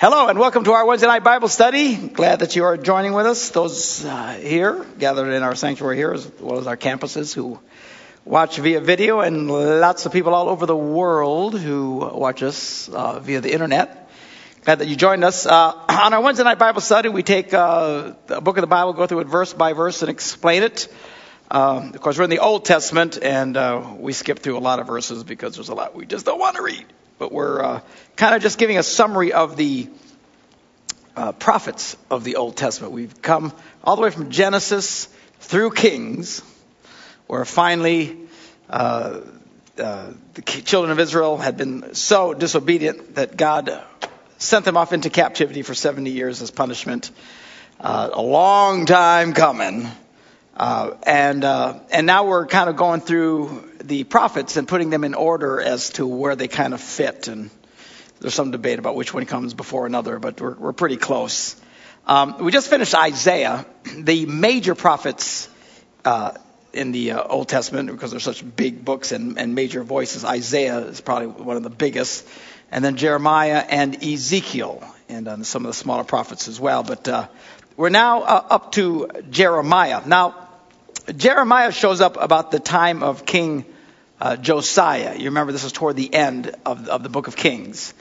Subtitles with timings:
[0.00, 1.96] Hello and welcome to our Wednesday night Bible study.
[1.96, 3.50] Glad that you are joining with us.
[3.50, 7.58] Those uh, here, gathered in our sanctuary here, as well as our campuses who
[8.24, 13.18] watch via video, and lots of people all over the world who watch us uh,
[13.18, 14.08] via the internet.
[14.64, 15.46] Glad that you joined us.
[15.46, 18.92] Uh, on our Wednesday night Bible study, we take uh, a book of the Bible,
[18.92, 20.86] go through it verse by verse, and explain it.
[21.50, 24.78] Um, of course, we're in the Old Testament, and uh, we skip through a lot
[24.78, 26.86] of verses because there's a lot we just don't want to read
[27.18, 27.80] but we're uh,
[28.16, 29.88] kind of just giving a summary of the
[31.16, 32.92] uh, prophets of the Old Testament.
[32.92, 35.08] We've come all the way from Genesis
[35.40, 36.42] through Kings,
[37.26, 38.16] where finally
[38.70, 39.20] uh,
[39.78, 43.82] uh the children of Israel had been so disobedient that God
[44.38, 47.10] sent them off into captivity for 70 years as punishment.
[47.80, 49.88] Uh, a long time coming.
[50.56, 55.14] Uh, and and now we're kind of going through the prophets and putting them in
[55.14, 57.28] order as to where they kind of fit.
[57.28, 57.50] And
[58.20, 61.56] there's some debate about which one comes before another, but we're, we're pretty close.
[62.06, 63.66] Um, we just finished Isaiah,
[63.96, 65.48] the major prophets
[66.04, 66.32] uh,
[66.72, 70.24] in the uh, Old Testament, because they're such big books and, and major voices.
[70.24, 72.26] Isaiah is probably one of the biggest,
[72.70, 76.82] and then Jeremiah and Ezekiel, and uh, some of the smaller prophets as well.
[76.82, 77.28] But uh,
[77.76, 80.02] we're now uh, up to Jeremiah.
[80.06, 80.48] Now,
[81.16, 83.64] Jeremiah shows up about the time of King
[84.20, 85.16] uh, Josiah.
[85.16, 87.94] You remember this is toward the end of, of the book of Kings.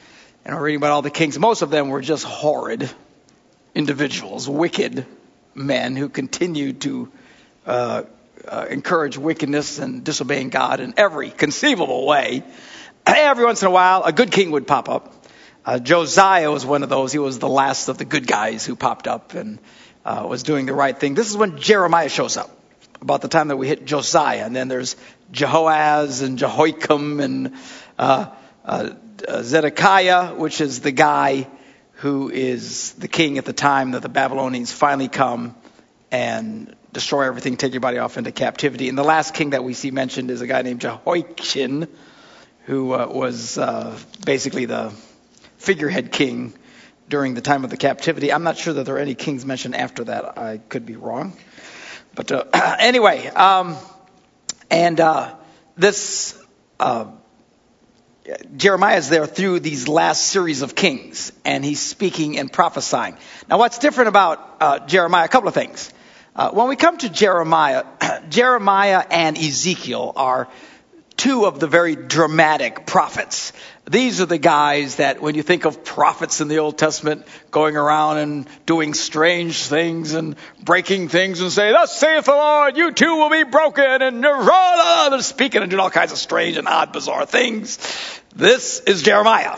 [0.46, 1.38] And we're reading about all the kings.
[1.38, 2.90] Most of them were just horrid
[3.76, 5.06] individuals, wicked
[5.54, 7.12] men who continued to
[7.66, 8.04] uh,
[8.48, 12.44] uh, encourage wickedness and disobeying God in every conceivable way.
[13.06, 15.14] Every once in a while, a good king would pop up.
[15.66, 17.12] Uh, Josiah was one of those.
[17.12, 19.60] He was the last of the good guys who popped up and
[20.06, 21.14] uh, was doing the right thing.
[21.14, 22.50] This is when Jeremiah shows up
[23.02, 24.46] about the time that we hit Josiah.
[24.46, 24.96] And then there's
[25.32, 27.56] Jehoaz and Jehoiakim and
[27.98, 28.28] uh,
[28.66, 28.90] uh,
[29.42, 31.48] Zedekiah, which is the guy
[31.94, 35.56] who is the king at the time that the Babylonians finally come
[36.12, 38.90] and destroy everything, take everybody off into captivity.
[38.90, 41.88] And the last king that we see mentioned is a guy named Jehoiachin,
[42.66, 44.94] who uh, was uh, basically the
[45.58, 46.54] figurehead king
[47.10, 48.32] during the time of the captivity.
[48.32, 50.38] I'm not sure that there are any kings mentioned after that.
[50.38, 51.36] I could be wrong.
[52.14, 52.44] But uh,
[52.80, 53.78] anyway, um,
[54.70, 55.36] and uh,
[55.76, 56.42] this
[56.80, 57.06] uh,
[58.58, 63.18] Jeremiah is there through these last series of kings, and he's speaking and prophesying.
[63.50, 65.26] Now, what's different about uh, Jeremiah?
[65.26, 65.94] A couple of things.
[66.36, 67.86] Uh, when we come to Jeremiah,
[68.30, 70.50] Jeremiah and Ezekiel are
[71.18, 73.52] two of the very dramatic prophets.
[73.90, 77.76] These are the guys that when you think of prophets in the Old Testament going
[77.76, 82.92] around and doing strange things and breaking things and say, thus saith the Lord, you
[82.92, 86.92] too will be broken and they're speaking and doing all kinds of strange and odd,
[86.94, 87.80] bizarre things.
[88.36, 89.58] This is Jeremiah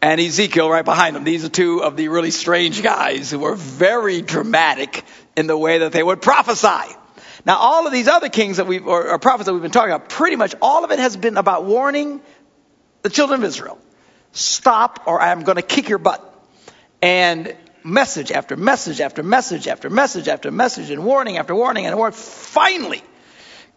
[0.00, 1.24] and Ezekiel right behind them.
[1.24, 5.04] These are two of the really strange guys who were very dramatic
[5.36, 6.94] in the way that they would prophesy.
[7.46, 9.92] Now, all of these other kings that we or, or prophets that we've been talking
[9.92, 12.20] about, pretty much all of it has been about warning
[13.02, 13.78] the children of Israel.
[14.32, 16.20] Stop or I'm going to kick your butt.
[17.00, 21.96] And message after message after message after message after message and warning after warning and
[21.96, 22.16] warning.
[22.16, 23.00] Finally,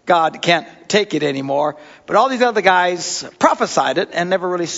[0.08, 1.78] God can't take it anymore.
[2.08, 4.70] But all these other guys prophesied it and never really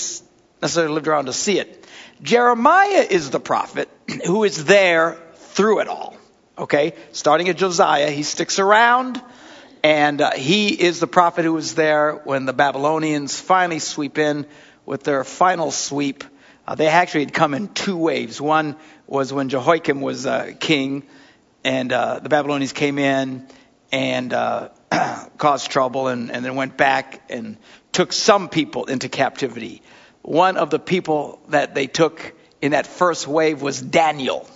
[0.62, 1.88] necessarily lived around to see it.
[2.22, 3.88] Jeremiah is the prophet
[4.26, 6.11] who is there through it all.
[6.62, 9.20] Okay, starting at Josiah, he sticks around,
[9.84, 14.46] and uh, he is the prophet who was there when the Babylonians finally sweep in
[14.86, 16.24] with their final sweep.
[16.68, 18.40] Uh, they actually had come in two waves.
[18.40, 18.76] One
[19.08, 21.02] was when Jehoiakim was uh, king,
[21.64, 23.48] and uh, the Babylonians came in
[23.92, 24.70] and uh,
[25.40, 27.58] caused trouble, and, and then went back and
[27.92, 29.82] took some people into captivity.
[30.22, 34.48] One of the people that they took in that first wave was Daniel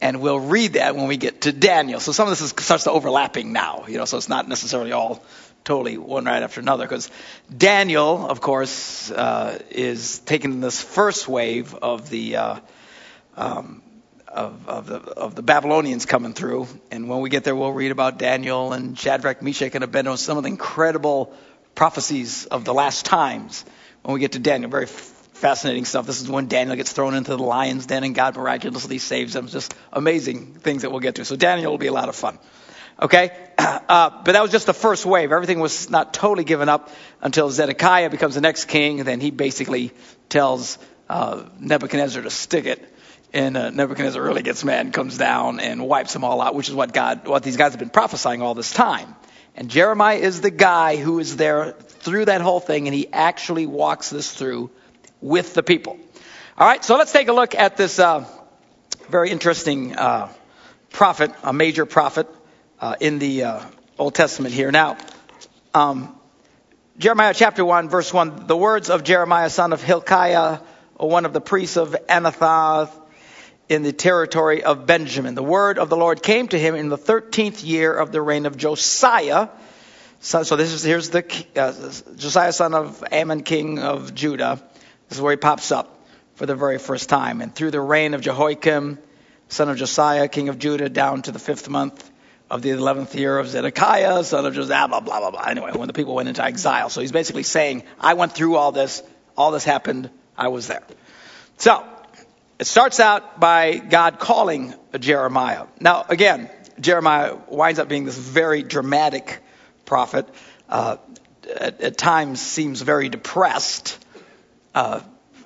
[0.00, 2.00] and we'll read that when we get to Daniel.
[2.00, 4.92] So some of this is, starts to overlapping now, you know, so it's not necessarily
[4.92, 5.22] all
[5.62, 7.10] totally one right after another, because
[7.54, 12.56] Daniel, of course, uh, is taking this first wave of the uh,
[13.36, 13.82] um,
[14.26, 17.90] of, of, the of the Babylonians coming through, and when we get there, we'll read
[17.90, 21.34] about Daniel and Shadrach, Meshach, and Abednego, some of the incredible
[21.74, 23.64] prophecies of the last times.
[24.02, 24.86] When we get to Daniel, very
[25.40, 26.06] fascinating stuff.
[26.06, 29.48] This is when Daniel gets thrown into the lion's den and God miraculously saves him.
[29.48, 31.24] Just amazing things that we'll get to.
[31.24, 32.38] So Daniel will be a lot of fun.
[33.00, 33.32] Okay?
[33.90, 35.32] Uh, but that was just the first wave.
[35.32, 36.90] Everything was not totally given up
[37.20, 39.02] until Zedekiah becomes the next king.
[39.02, 39.90] Then he basically
[40.28, 40.78] tells
[41.08, 42.94] uh, Nebuchadnezzar to stick it.
[43.32, 46.68] And uh, Nebuchadnezzar really gets mad and comes down and wipes them all out, which
[46.68, 49.16] is what God, what these guys have been prophesying all this time.
[49.56, 53.66] And Jeremiah is the guy who is there through that whole thing, and he actually
[53.66, 54.70] walks this through
[55.20, 55.98] with the people.
[56.56, 58.26] All right, so let's take a look at this uh,
[59.08, 60.28] very interesting uh,
[60.90, 62.28] prophet, a major prophet
[62.80, 63.60] uh, in the uh,
[63.98, 64.70] Old Testament here.
[64.70, 64.96] Now,
[65.74, 66.16] um,
[66.98, 70.58] Jeremiah chapter 1, verse 1, the words of Jeremiah, son of Hilkiah,
[70.96, 72.90] one of the priests of Anathoth
[73.70, 75.34] in the territory of Benjamin.
[75.34, 78.44] The word of the Lord came to him in the 13th year of the reign
[78.44, 79.48] of Josiah.
[80.20, 81.24] So, so this is, here's the,
[81.56, 81.72] uh,
[82.16, 84.60] Josiah, son of Amon king of Judah.
[85.10, 87.42] This is where he pops up for the very first time.
[87.42, 88.98] And through the reign of Jehoiakim,
[89.48, 92.08] son of Josiah, king of Judah, down to the fifth month
[92.48, 95.42] of the 11th year of Zedekiah, son of Josiah, blah, blah, blah, blah.
[95.42, 96.90] Anyway, when the people went into exile.
[96.90, 99.02] So he's basically saying, I went through all this,
[99.36, 100.82] all this happened, I was there.
[101.58, 101.84] So,
[102.60, 105.66] it starts out by God calling Jeremiah.
[105.80, 106.48] Now, again,
[106.78, 109.40] Jeremiah winds up being this very dramatic
[109.86, 110.28] prophet.
[110.68, 110.98] Uh,
[111.56, 113.98] at, at, times seems very depressed.
[114.74, 115.00] Uh,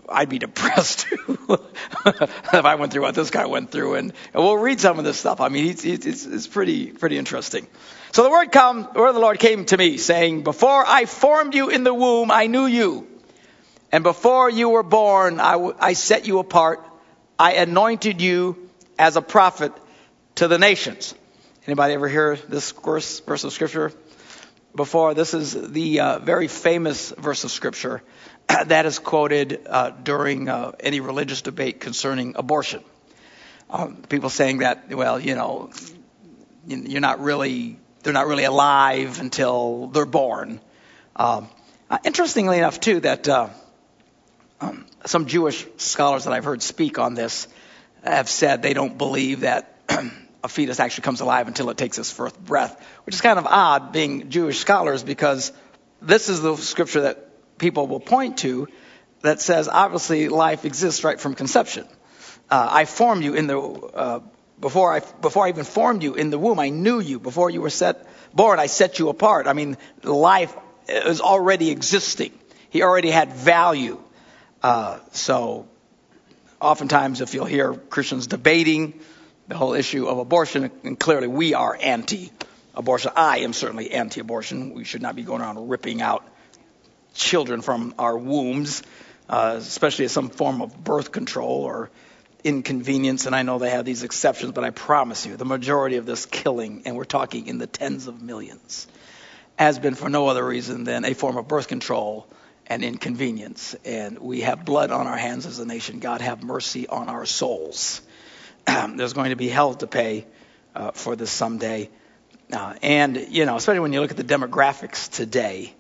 [0.09, 3.95] I'd be depressed if I went through what this guy went through.
[3.95, 5.41] And, and we'll read some of this stuff.
[5.41, 7.67] I mean, it's, it's, it's pretty, pretty interesting.
[8.13, 11.07] So the word come, the word of the Lord came to me saying, before I
[11.07, 13.09] formed you in the womb, I knew you.
[13.91, 16.85] And before you were born, I, w- I set you apart.
[17.39, 18.69] I anointed you
[18.99, 19.73] as a prophet
[20.37, 21.15] to the nations.
[21.67, 23.93] Anybody ever hear this verse, verse of scripture
[24.77, 25.15] before?
[25.15, 28.03] This is the uh, very famous verse of scripture
[28.67, 32.83] that is quoted uh, during uh, any religious debate concerning abortion.
[33.71, 35.71] Um, people saying that, well, you know,
[36.67, 40.61] you're not really, they're not really alive until they're born.
[41.17, 41.49] Um,
[41.91, 43.49] uh, interestingly enough, too, that uh,
[44.61, 47.49] um, some Jewish scholars that I've heard speak on this
[48.03, 49.79] have said they don't believe that
[50.45, 53.47] a fetus actually comes alive until it takes its first breath, which is kind of
[53.47, 55.53] odd being Jewish scholars because
[56.03, 58.69] this is the scripture that people will point to
[59.23, 61.87] that says obviously life exists right from conception.
[62.51, 64.21] Uh, I formed you in the uh,
[64.61, 66.59] before I before I even formed you in the womb.
[66.59, 68.59] I knew you before you were set born.
[68.59, 69.47] I set you apart.
[69.47, 70.55] I mean, life
[70.89, 72.33] is already existing.
[72.71, 73.99] He already had value.
[74.63, 75.69] Uh, so,
[76.61, 79.01] oftentimes, if you'll hear Christians debating
[79.49, 83.13] the whole issue of abortion, and clearly we are anti-abortion.
[83.17, 84.75] I am certainly anti-abortion.
[84.75, 86.27] We should not be going around ripping out
[87.15, 88.83] children from our wombs,
[89.29, 91.91] uh, especially as some form of birth control or
[92.43, 93.27] inconvenience.
[93.27, 96.27] And I know they have these exceptions, but I promise you, the majority of this
[96.27, 98.87] killing, and we're talking in the tens of millions,
[99.57, 102.27] has been for no other reason than a form of birth control
[102.67, 103.75] and inconvenience.
[103.85, 106.01] And we have blood on our hands as a nation.
[106.01, 108.03] God have mercy on our souls.
[108.67, 110.27] There's going to be hell to pay
[110.75, 111.91] uh, for this someday.
[112.53, 115.75] Uh, and, you know, especially when you look at the demographics today,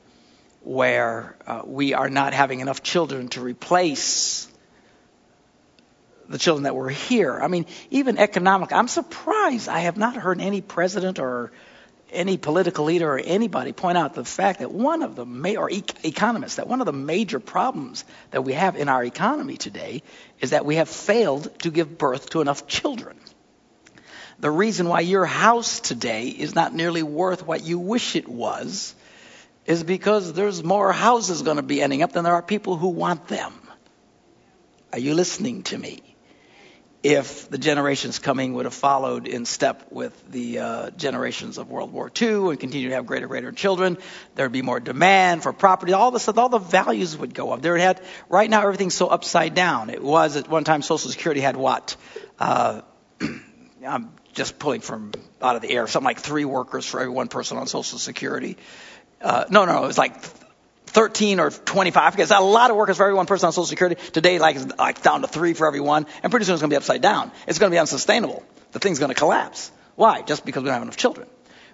[0.64, 4.48] where uh, we are not having enough children to replace
[6.28, 7.38] the children that were here.
[7.40, 8.72] I mean, even economic.
[8.72, 11.52] I'm surprised I have not heard any president or
[12.10, 15.70] any political leader or anybody point out the fact that one of the ma- or
[15.70, 20.02] e- economists that one of the major problems that we have in our economy today
[20.40, 23.16] is that we have failed to give birth to enough children.
[24.38, 28.94] The reason why your house today is not nearly worth what you wish it was
[29.66, 32.88] is because there's more houses going to be ending up than there are people who
[32.88, 33.52] want them.
[34.92, 36.02] Are you listening to me?
[37.02, 41.92] If the generations coming would have followed in step with the uh, generations of World
[41.92, 43.98] War II and continue to have greater, greater children,
[44.36, 45.92] there'd be more demand for property.
[45.92, 47.60] All stuff, all the values would go up.
[47.60, 48.00] There had
[48.30, 49.90] right now everything's so upside down.
[49.90, 51.96] It was at one time Social Security had what?
[52.38, 52.80] Uh,
[53.86, 55.12] I'm just pulling from
[55.42, 58.56] out of the air, something like three workers for every one person on Social Security
[59.24, 60.20] uh, no, no, it was like
[60.86, 62.12] 13 or 25.
[62.12, 63.96] Because a lot of workers for every one person on Social Security.
[64.12, 66.06] Today, like, like down to three for every one.
[66.22, 67.32] And pretty soon it's going to be upside down.
[67.48, 68.44] It's going to be unsustainable.
[68.72, 69.72] The thing's going to collapse.
[69.96, 70.22] Why?
[70.22, 71.26] Just because we don't have enough children.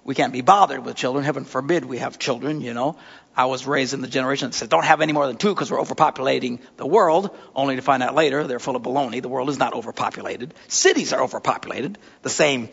[0.05, 1.25] We can't be bothered with children.
[1.25, 2.97] Heaven forbid we have children, you know.
[3.37, 5.71] I was raised in the generation that said, don't have any more than two because
[5.71, 9.21] we're overpopulating the world, only to find out later they're full of baloney.
[9.21, 10.55] The world is not overpopulated.
[10.69, 11.99] Cities are overpopulated.
[12.23, 12.71] The same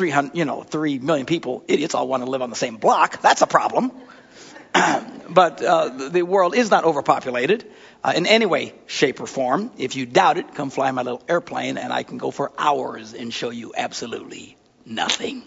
[0.00, 3.20] 300, you know, 3 million people, idiots all want to live on the same block.
[3.20, 3.92] That's a problem.
[5.28, 7.70] but uh, the world is not overpopulated
[8.02, 9.70] uh, in any way, shape, or form.
[9.76, 13.12] If you doubt it, come fly my little airplane and I can go for hours
[13.12, 15.42] and show you absolutely nothing.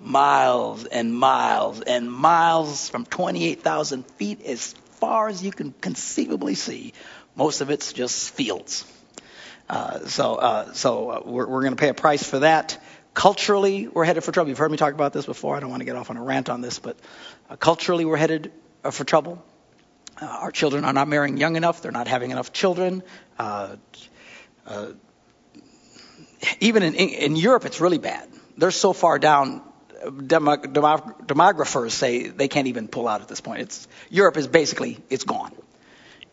[0.00, 6.92] Miles and miles and miles from 28,000 feet as far as you can conceivably see.
[7.36, 8.84] Most of it's just fields.
[9.68, 12.78] Uh, so, uh, so uh, we're, we're going to pay a price for that.
[13.16, 14.50] Culturally, we're headed for trouble.
[14.50, 15.56] You've heard me talk about this before.
[15.56, 16.98] I don't want to get off on a rant on this, but
[17.48, 18.52] uh, culturally, we're headed
[18.84, 19.42] uh, for trouble.
[20.20, 21.80] Uh, our children are not marrying young enough.
[21.80, 23.02] They're not having enough children.
[23.38, 23.76] Uh,
[24.66, 24.88] uh,
[26.60, 28.28] even in, in Europe, it's really bad.
[28.58, 29.62] They're so far down.
[30.26, 33.62] Demo, demo, demographers say they can't even pull out at this point.
[33.62, 35.52] It's Europe is basically it's gone.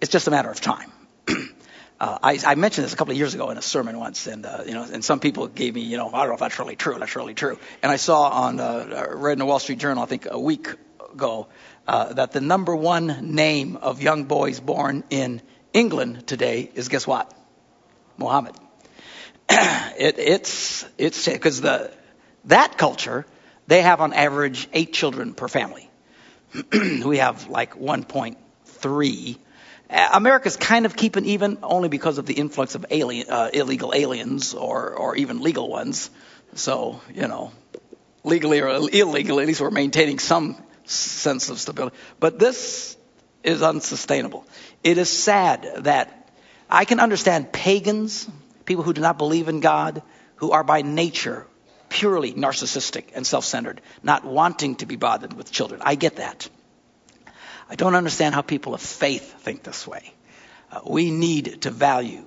[0.01, 0.91] It's just a matter of time.
[2.03, 4.45] Uh, I, I, mentioned this a couple of years ago in a sermon once, and
[4.45, 6.59] uh, you know, and some people gave me, you know, I don't know if that's
[6.59, 6.99] really true.
[6.99, 7.57] That's really true.
[7.81, 10.67] And I saw on, uh, read in the Wall Street Journal, I think a week
[11.13, 11.47] ago,
[11.87, 15.41] uh, that the number one name of young boys born in
[15.71, 17.33] England today is guess what?
[18.17, 18.55] Mohammed.
[19.49, 21.89] it, it's it's because the
[22.45, 23.25] that culture
[23.67, 25.89] they have on average eight children per family.
[26.73, 29.37] we have like 1.3
[29.93, 34.53] America's kind of keeping even only because of the influx of alien, uh, illegal aliens
[34.53, 36.09] or, or even legal ones.
[36.55, 37.51] So, you know,
[38.23, 41.95] legally or illegally, at least we're maintaining some sense of stability.
[42.19, 42.97] But this
[43.43, 44.45] is unsustainable.
[44.83, 46.29] It is sad that
[46.69, 48.27] I can understand pagans,
[48.65, 50.01] people who do not believe in God,
[50.37, 51.45] who are by nature
[51.89, 55.81] purely narcissistic and self centered, not wanting to be bothered with children.
[55.83, 56.49] I get that.
[57.73, 60.13] I don't understand how people of faith think this way.
[60.71, 62.23] Uh, we need to value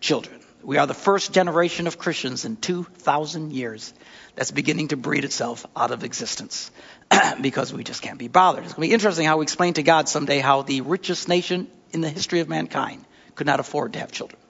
[0.00, 0.40] children.
[0.64, 3.94] We are the first generation of Christians in 2,000 years
[4.34, 6.72] that's beginning to breed itself out of existence
[7.40, 8.64] because we just can't be bothered.
[8.64, 11.68] It's going to be interesting how we explain to God someday how the richest nation
[11.92, 13.04] in the history of mankind
[13.36, 14.40] could not afford to have children.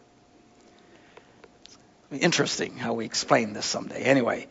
[2.11, 4.01] Interesting how we explain this someday.
[4.05, 4.47] Anyway,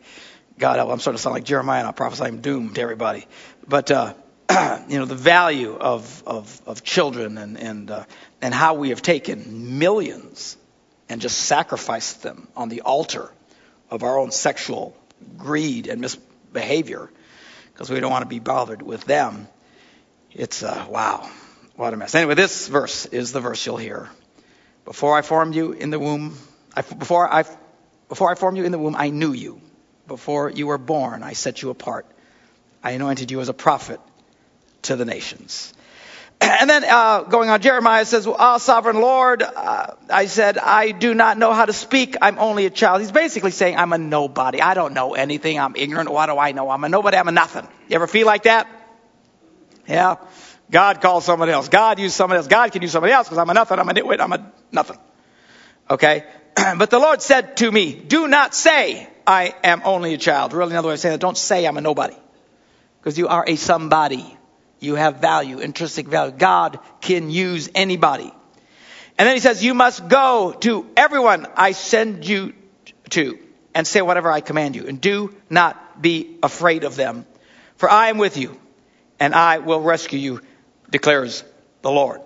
[0.56, 3.26] God, I'm sort of sound like Jeremiah and I'll prophesy I'm doomed to everybody.
[3.66, 4.14] But, uh,
[4.88, 8.04] you know, the value of, of, of children and, and, uh,
[8.42, 10.56] and how we have taken millions
[11.08, 13.30] and just sacrificed them on the altar
[13.90, 14.96] of our own sexual
[15.38, 17.10] greed and misbehavior
[17.72, 19.48] because we don't want to be bothered with them.
[20.32, 21.28] It's, uh, wow,
[21.76, 22.14] what a mess.
[22.14, 24.10] Anyway, this verse is the verse you'll hear.
[24.84, 26.36] Before I formed you in the womb,
[26.74, 27.44] I, before, I,
[28.08, 29.60] before I formed you in the womb, I knew you.
[30.06, 32.06] Before you were born, I set you apart.
[32.82, 34.00] I anointed you as a prophet
[34.84, 35.72] to the nations.
[36.40, 40.90] And then uh, going on, Jeremiah says, well, oh, sovereign Lord, uh, I said, I
[40.90, 42.16] do not know how to speak.
[42.20, 43.00] I'm only a child.
[43.00, 44.60] He's basically saying, I'm a nobody.
[44.60, 45.58] I don't know anything.
[45.58, 46.10] I'm ignorant.
[46.10, 46.68] What do I know?
[46.70, 47.16] I'm a nobody.
[47.16, 47.66] I'm a nothing.
[47.88, 48.68] You ever feel like that?
[49.88, 50.16] Yeah.
[50.70, 51.68] God calls somebody else.
[51.68, 52.48] God used somebody else.
[52.48, 53.78] God can use somebody else because I'm a nothing.
[53.78, 54.20] I'm a nitwit.
[54.20, 54.98] I'm a nothing.
[55.88, 56.24] Okay.
[56.54, 60.52] but the Lord said to me, do not say I am only a child.
[60.52, 62.16] Really another way of saying that, don't say I'm a nobody.
[63.00, 64.36] Because you are a somebody.
[64.84, 66.32] You have value, intrinsic value.
[66.36, 68.32] God can use anybody.
[69.16, 72.52] And then he says, you must go to everyone I send you
[73.10, 73.38] to
[73.74, 77.26] and say whatever I command you and do not be afraid of them.
[77.76, 78.58] For I am with you
[79.20, 80.40] and I will rescue you,
[80.90, 81.44] declares
[81.82, 82.20] the Lord.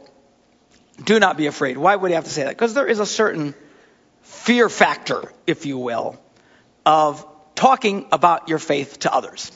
[1.05, 1.77] Do not be afraid.
[1.77, 2.51] Why would he have to say that?
[2.51, 3.55] Because there is a certain
[4.23, 6.19] fear factor, if you will,
[6.85, 7.25] of
[7.55, 9.53] talking about your faith to others.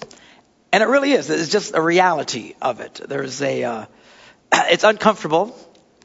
[0.73, 1.29] And it really is.
[1.29, 3.01] It's just a reality of it.
[3.07, 3.87] There's a, uh,
[4.55, 5.57] it's uncomfortable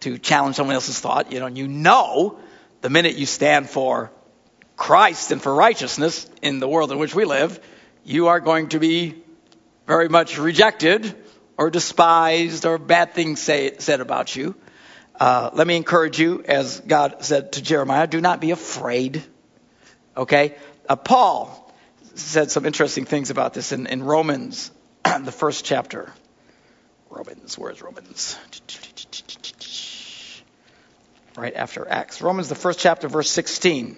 [0.01, 1.31] to challenge someone else's thought.
[1.31, 2.37] You know, and you know
[2.81, 4.11] the minute you stand for
[4.75, 7.59] Christ and for righteousness in the world in which we live,
[8.03, 9.15] you are going to be
[9.87, 11.15] very much rejected
[11.57, 14.53] or despised or bad things say, said about you.
[15.19, 19.23] Uh, let me encourage you, as God said to Jeremiah, do not be afraid.
[20.15, 20.55] Okay?
[20.87, 21.66] Uh, Paul
[22.19, 24.71] said some interesting things about this in, in Romans,
[25.03, 26.11] the first chapter.
[27.09, 28.37] Romans, where's Romans?
[31.37, 32.21] Right after Acts.
[32.21, 33.97] Romans, the first chapter, verse 16.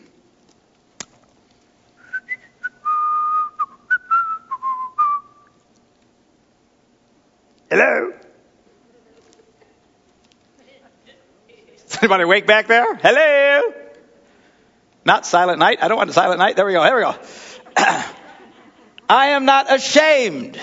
[7.69, 8.13] Hello?
[11.87, 12.95] Is anybody awake back there?
[12.95, 13.61] Hello?
[15.05, 15.79] Not silent night.
[15.81, 16.55] I don't want a silent night.
[16.55, 16.83] There we go.
[16.83, 17.15] There we go.
[17.77, 20.59] I am not ashamed.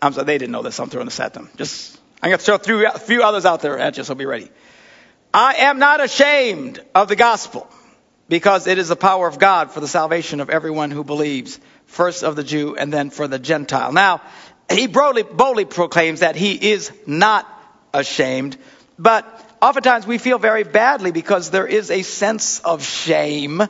[0.00, 0.80] I'm sorry, they didn't know this.
[0.80, 1.50] I'm throwing this at them.
[1.56, 4.50] Just, I'm going to throw a few others out there at you, so be ready.
[5.34, 7.68] I am not ashamed of the gospel
[8.28, 12.24] because it is the power of God for the salvation of everyone who believes, first
[12.24, 13.92] of the Jew and then for the Gentile.
[13.92, 14.22] Now,
[14.70, 17.46] he boldly, boldly proclaims that he is not
[17.92, 18.56] ashamed,
[18.98, 19.24] but
[19.60, 23.62] oftentimes we feel very badly because there is a sense of shame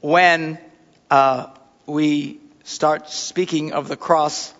[0.00, 0.58] when
[1.10, 1.51] uh,
[1.86, 4.52] we start speaking of the cross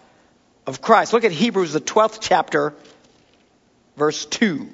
[0.67, 1.13] of Christ.
[1.13, 2.75] Look at Hebrews, the 12th chapter,
[3.97, 4.69] verse 2.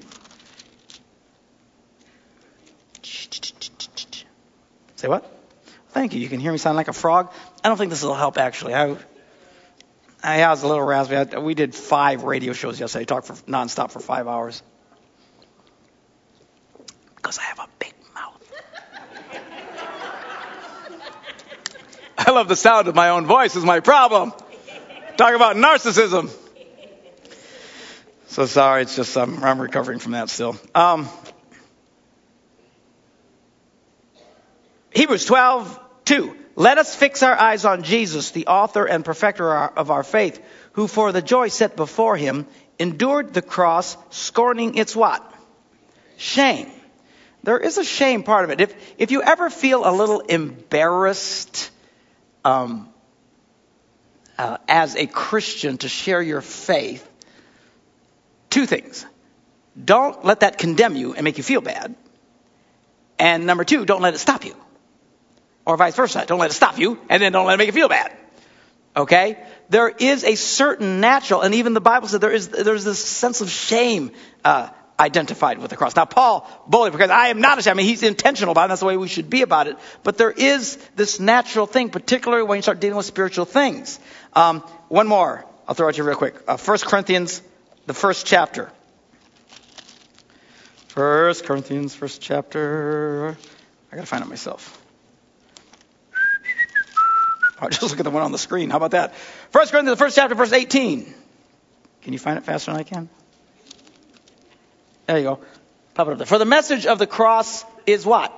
[4.96, 5.32] Say what?
[5.90, 6.20] Thank you.
[6.20, 7.32] You can hear me sound like a frog.
[7.62, 8.74] I don't think this will help, actually.
[8.74, 8.96] I,
[10.22, 11.16] I was a little raspy.
[11.16, 13.02] I, we did five radio shows yesterday.
[13.02, 14.62] I talked for, nonstop for five hours.
[17.16, 17.94] Because I have a big
[22.30, 24.32] love the sound of my own voice is my problem.
[25.16, 26.30] Talk about narcissism.
[28.28, 30.56] So sorry, it's just I'm, I'm recovering from that still.
[30.74, 31.08] Um,
[34.90, 36.36] Hebrews 12, 2.
[36.56, 40.88] Let us fix our eyes on Jesus, the author and perfecter of our faith, who
[40.88, 42.46] for the joy set before him
[42.78, 45.22] endured the cross, scorning its what?
[46.16, 46.70] Shame.
[47.44, 48.60] There is a shame part of it.
[48.60, 51.70] If, if you ever feel a little embarrassed
[52.44, 52.88] um,
[54.38, 57.08] uh, as a Christian to share your faith,
[58.50, 59.04] two things.
[59.82, 61.94] Don't let that condemn you and make you feel bad.
[63.18, 64.54] And number two, don't let it stop you.
[65.66, 66.24] Or vice versa.
[66.26, 68.16] Don't let it stop you and then don't let it make you feel bad.
[68.96, 69.38] Okay?
[69.68, 73.40] There is a certain natural, and even the Bible said there is, there's this sense
[73.40, 74.12] of shame,
[74.44, 75.94] uh, identified with the cross.
[75.94, 77.74] Now, Paul boldly, because I am not ashamed.
[77.74, 78.68] I mean, he's intentional about it.
[78.68, 79.76] That's the way we should be about it.
[80.02, 84.00] But there is this natural thing, particularly when you start dealing with spiritual things.
[84.32, 85.44] Um, one more.
[85.66, 86.34] I'll throw it to you real quick.
[86.48, 87.42] Uh, 1 Corinthians
[87.86, 88.70] the first chapter.
[90.88, 93.36] First Corinthians, first chapter.
[93.90, 94.80] I gotta find it myself.
[97.60, 98.68] I'll just look at the one on the screen.
[98.68, 99.14] How about that?
[99.50, 101.14] First Corinthians, the first chapter, verse 18.
[102.02, 103.08] Can you find it faster than I can?
[105.08, 105.40] There you go.
[105.94, 106.26] Pop it up there.
[106.26, 108.30] For the message of the cross is what?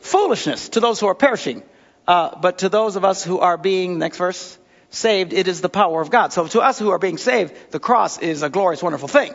[0.00, 1.64] Foolishness to those who are perishing.
[2.06, 4.56] Uh, but to those of us who are being, next verse,
[4.90, 6.32] saved, it is the power of God.
[6.32, 9.34] So to us who are being saved, the cross is a glorious, wonderful thing.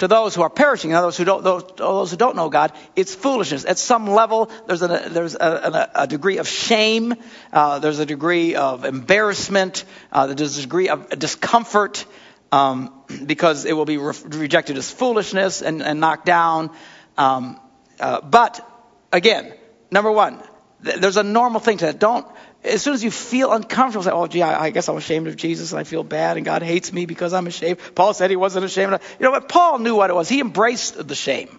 [0.00, 2.72] To those who are perishing, and those who don't, those, those who don't know God,
[2.94, 3.64] it's foolishness.
[3.64, 7.14] At some level, there's, a, there's a, a, degree of shame,
[7.52, 12.04] uh, there's a degree of embarrassment, uh, there's a degree of discomfort,
[12.52, 12.92] um,
[13.26, 16.70] because it will be re- rejected as foolishness and, and knocked down.
[17.16, 17.60] Um,
[17.98, 18.66] uh, but
[19.12, 19.52] again,
[19.90, 20.42] number one,
[20.84, 21.98] th- there's a normal thing to that.
[21.98, 22.26] Don't
[22.62, 25.36] as soon as you feel uncomfortable, say, oh, gee, I, I, guess I'm ashamed of
[25.36, 27.78] Jesus and I feel bad and God hates me because I'm ashamed.
[27.94, 28.92] Paul said he wasn't ashamed.
[28.92, 29.48] Of, you know what?
[29.48, 30.28] Paul knew what it was.
[30.28, 31.58] He embraced the shame.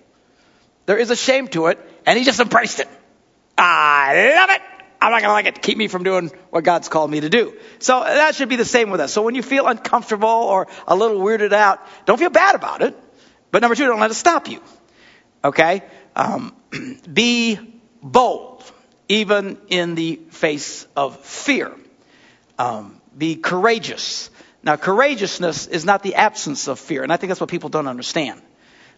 [0.85, 2.87] There is a shame to it and he just embraced it.
[3.57, 4.61] I love it.
[5.01, 7.29] I'm not going to let it keep me from doing what God's called me to
[7.29, 7.57] do.
[7.79, 9.11] So that should be the same with us.
[9.11, 12.95] So when you feel uncomfortable or a little weirded out, don't feel bad about it.
[13.49, 14.61] But number two, don't let it stop you.
[15.43, 15.81] Okay?
[16.15, 16.55] Um,
[17.11, 17.59] be
[18.03, 18.63] bold
[19.09, 21.71] even in the face of fear.
[22.57, 24.29] Um, be courageous.
[24.63, 27.87] Now, courageousness is not the absence of fear, and I think that's what people don't
[27.87, 28.41] understand.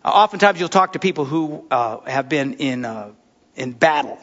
[0.04, 3.12] Uh, oftentimes, you'll talk to people who uh, have been in uh,
[3.56, 4.20] in battle,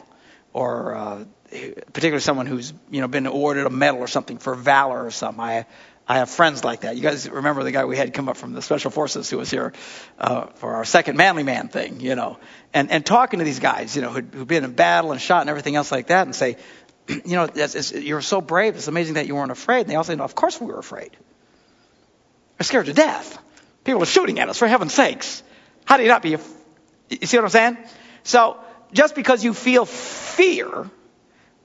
[0.53, 5.05] or uh, particularly someone who's you know been awarded a medal or something for valor
[5.05, 5.43] or something.
[5.43, 5.65] I
[6.07, 6.95] I have friends like that.
[6.95, 9.49] You guys remember the guy we had come up from the special forces who was
[9.49, 9.71] here
[10.17, 12.37] uh, for our second manly man thing, you know,
[12.73, 15.41] and and talking to these guys, you know, who'd, who'd been in battle and shot
[15.41, 16.57] and everything else like that, and say,
[17.07, 18.75] you know, it's, it's, you're so brave.
[18.75, 19.81] It's amazing that you weren't afraid.
[19.81, 21.11] And they all say, no, of course we were afraid.
[22.59, 23.37] We're scared to death.
[23.83, 24.57] People are shooting at us.
[24.57, 25.43] For heaven's sakes,
[25.85, 26.33] how do you not be?
[26.33, 26.53] Af-
[27.09, 27.77] you see what I'm saying?
[28.23, 28.57] So
[28.93, 30.89] just because you feel fear,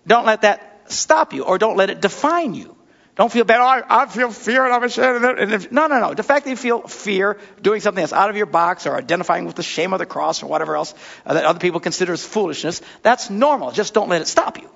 [0.07, 2.77] don't let that stop you, or don't let it define you.
[3.17, 3.61] Don't feel bad.
[3.61, 5.25] Oh, I, I feel fear and I'm ashamed.
[5.25, 6.13] And if, no, no, no.
[6.13, 9.47] The fact that you feel fear doing something that's out of your box or identifying
[9.47, 12.23] with the shame of the cross or whatever else uh, that other people consider as
[12.23, 13.73] foolishness, that's normal.
[13.73, 14.69] Just don't let it stop you.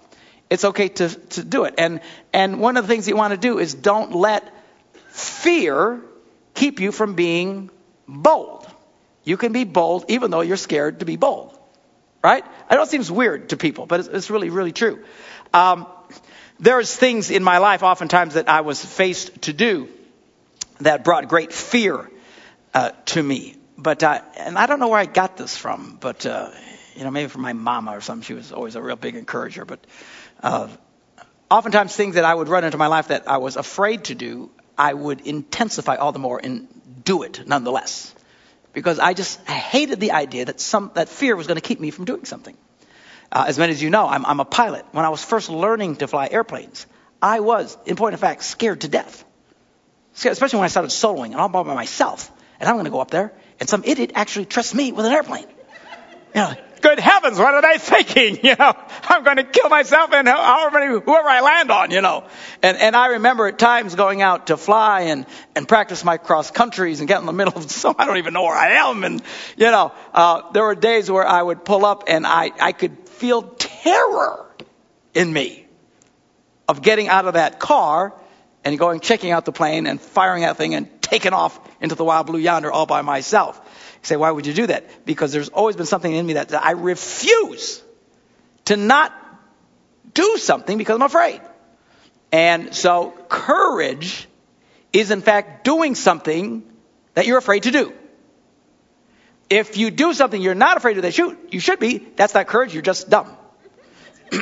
[0.48, 1.74] It's okay to, to do it.
[1.76, 2.00] And,
[2.32, 4.50] and one of the things you want to do is don't let
[5.08, 6.00] fear
[6.54, 7.68] keep you from being
[8.08, 8.66] bold.
[9.22, 11.58] You can be bold even though you're scared to be bold.
[12.22, 12.44] Right?
[12.68, 15.02] I know it seems weird to people, but it's, it's really, really true.
[15.54, 15.86] Um,
[16.58, 19.88] there's things in my life oftentimes that I was faced to do
[20.80, 22.10] that brought great fear
[22.74, 23.56] uh, to me.
[23.78, 26.50] But uh, and I don't know where I got this from, but uh,
[26.94, 28.24] you know maybe from my mama or something.
[28.24, 29.64] She was always a real big encourager.
[29.64, 29.80] But
[30.42, 30.68] uh,
[31.50, 34.50] oftentimes things that I would run into my life that I was afraid to do,
[34.76, 36.68] I would intensify all the more and
[37.04, 38.14] do it nonetheless,
[38.72, 41.90] because I just hated the idea that some that fear was going to keep me
[41.90, 42.56] from doing something.
[43.32, 44.84] Uh, as many as you know, I'm, I'm a pilot.
[44.92, 46.86] When I was first learning to fly airplanes,
[47.22, 49.24] I was, in point of fact, scared to death.
[50.14, 52.30] Especially when I started soloing and all by myself.
[52.58, 55.12] And I'm going to go up there, and some idiot actually trusts me with an
[55.12, 55.46] airplane.
[56.34, 58.38] You know, good heavens, what are they thinking?
[58.50, 62.24] You know, I'm going to kill myself and however whoever I land on, you know.
[62.62, 66.50] And, and I remember at times going out to fly and, and practice my cross
[66.50, 69.04] countries and get in the middle of some, I don't even know where I am.
[69.04, 69.22] And,
[69.56, 73.08] you know, uh, there were days where I would pull up and I, I could
[73.08, 74.46] feel terror
[75.14, 75.66] in me
[76.68, 78.14] of getting out of that car
[78.64, 82.04] and going checking out the plane and firing that thing and taking off into the
[82.04, 83.60] wild blue yonder all by myself.
[84.02, 85.04] You say, why would you do that?
[85.04, 87.82] Because there's always been something in me that, that I refuse
[88.66, 89.12] to not
[90.14, 91.40] do something because I'm afraid.
[92.32, 94.26] And so courage
[94.92, 96.62] is in fact doing something
[97.14, 97.92] that you're afraid to do.
[99.50, 102.46] If you do something you're not afraid to that shoot, you should be, that's not
[102.46, 103.36] courage, you're just dumb.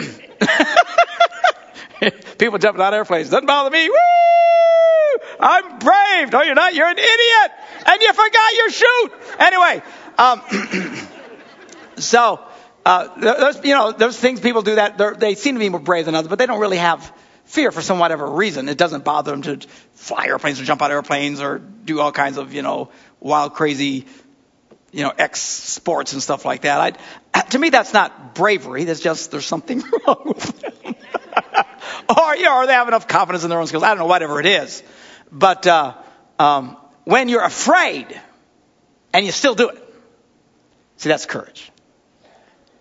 [2.39, 3.89] People jumping out of airplanes, doesn't bother me.
[3.89, 3.97] Woo!
[5.41, 6.33] I'm brave.
[6.33, 6.75] No, you're not.
[6.75, 7.53] You're an idiot.
[7.89, 9.13] And you forgot your chute.
[9.39, 9.83] Anyway,
[10.19, 10.43] um,
[11.97, 12.41] so,
[12.85, 16.05] uh, there's, you know, there's things people do that they seem to be more brave
[16.05, 17.13] than others, but they don't really have
[17.47, 18.69] fear for some whatever reason.
[18.69, 22.13] It doesn't bother them to fly airplanes or jump out of airplanes or do all
[22.13, 24.05] kinds of, you know, wild, crazy,
[24.93, 27.01] you know, X sports and stuff like that.
[27.33, 28.85] I, to me, that's not bravery.
[28.85, 30.95] That's just there's something wrong with them.
[32.19, 33.83] or, you know, or they have enough confidence in their own skills.
[33.83, 34.83] I don't know, whatever it is.
[35.33, 35.95] But uh,
[36.39, 36.77] um,
[37.09, 38.21] when you're afraid
[39.15, 39.83] and you still do it,
[40.99, 41.71] see, that's courage.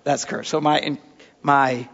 [0.03, 0.49] That's courage.
[0.49, 0.97] So my
[1.41, 1.87] my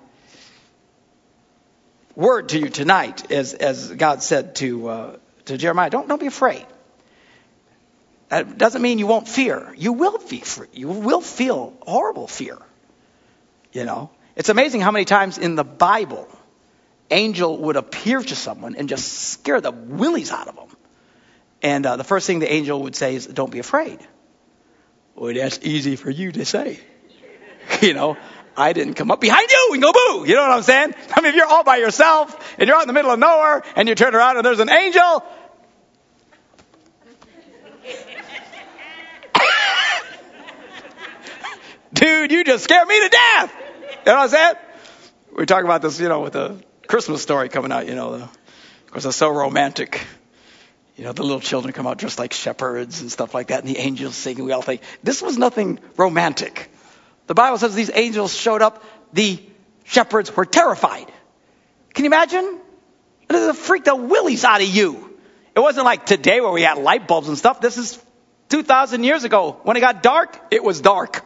[2.16, 6.26] word to you tonight is, as God said to uh, to Jeremiah, don't don't be
[6.26, 6.66] afraid.
[8.30, 9.72] That doesn't mean you won't fear.
[9.78, 10.68] You will fear.
[10.74, 12.58] You will feel horrible fear.
[13.74, 16.28] You know, it's amazing how many times in the Bible
[17.12, 20.73] angel would appear to someone and just scare the willies out of them.
[21.64, 24.00] And uh, the first thing the angel would say is, "Don't be afraid."
[25.16, 26.82] Well, that's easy for you to say.
[27.82, 28.18] you know,
[28.58, 30.26] I didn't come up behind you and go boo.
[30.28, 30.94] You know what I'm saying?
[31.16, 33.64] I mean, if you're all by yourself and you're out in the middle of nowhere
[33.76, 35.24] and you turn around and there's an angel.
[41.94, 43.54] Dude, you just scared me to death.
[44.06, 44.56] You know what I'm saying?
[45.38, 48.30] We talk about this, you know, with the Christmas story coming out, you know, the,
[48.96, 50.06] it's so romantic.
[50.96, 53.68] You know, the little children come out dressed like shepherds and stuff like that, and
[53.68, 54.38] the angels sing.
[54.38, 56.72] and We all think this was nothing romantic.
[57.28, 59.42] The Bible says these angels showed up, the
[59.86, 61.12] shepherds were terrified.
[61.94, 62.60] Can you imagine?
[63.30, 65.18] It freaked the willies out of you.
[65.56, 67.62] It wasn't like today where we had light bulbs and stuff.
[67.62, 68.04] This is
[68.50, 69.60] 2,000 years ago.
[69.64, 71.24] When it got dark, it was dark.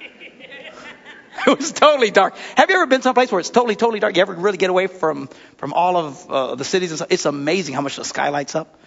[1.46, 2.36] it was totally dark.
[2.56, 4.16] Have you ever been someplace where it's totally, totally dark?
[4.16, 7.08] You ever really get away from, from all of uh, the cities and stuff?
[7.10, 8.78] It's amazing how much the sky lights up.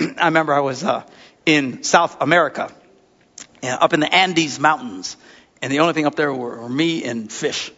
[0.00, 1.04] I remember I was uh,
[1.46, 2.72] in South America,
[3.62, 5.16] uh, up in the Andes Mountains,
[5.60, 7.72] and the only thing up there were, were me and fish.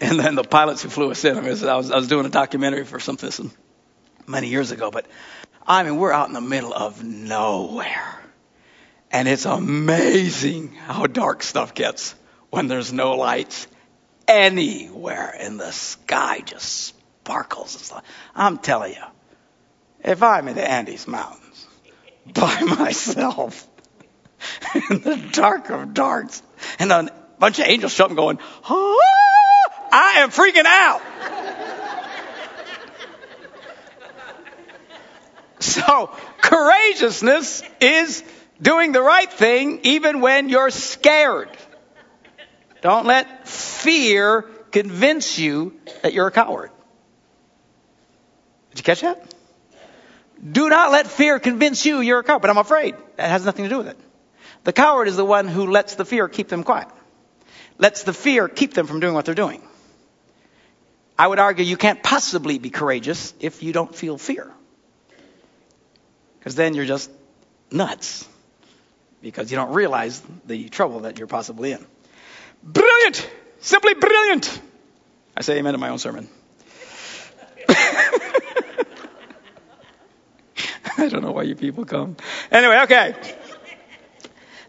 [0.00, 1.36] and then the pilots who flew us in.
[1.36, 3.50] I, mean, I, was, I was doing a documentary for something
[4.26, 5.06] many years ago, but
[5.66, 8.20] I mean, we're out in the middle of nowhere.
[9.12, 12.14] And it's amazing how dark stuff gets
[12.50, 13.66] when there's no lights
[14.26, 16.94] anywhere and the sky just
[17.24, 17.92] sparkles.
[18.34, 19.02] I'm telling you,
[20.04, 21.66] if I'm in the Andes Mountains
[22.26, 23.66] by myself
[24.90, 26.42] in the dark of darks
[26.78, 28.96] and a bunch of angels show up and going, ah,
[29.92, 31.02] I am freaking out.
[35.60, 36.10] so
[36.40, 38.22] courageousness is
[38.60, 41.50] doing the right thing even when you're scared.
[42.82, 46.70] Don't let fear convince you that you're a coward.
[48.70, 49.34] Did you catch that?
[50.48, 52.94] Do not let fear convince you you're a coward, but I'm afraid.
[53.16, 53.98] That has nothing to do with it.
[54.64, 56.88] The coward is the one who lets the fear keep them quiet.
[57.78, 59.62] Lets the fear keep them from doing what they're doing.
[61.18, 64.50] I would argue you can't possibly be courageous if you don't feel fear.
[66.38, 67.10] Because then you're just
[67.70, 68.26] nuts.
[69.20, 71.84] Because you don't realize the trouble that you're possibly in.
[72.62, 73.28] Brilliant!
[73.60, 74.60] Simply brilliant!
[75.36, 76.28] I say amen to my own sermon.
[81.04, 82.16] I don't know why you people come.
[82.50, 83.14] Anyway, okay.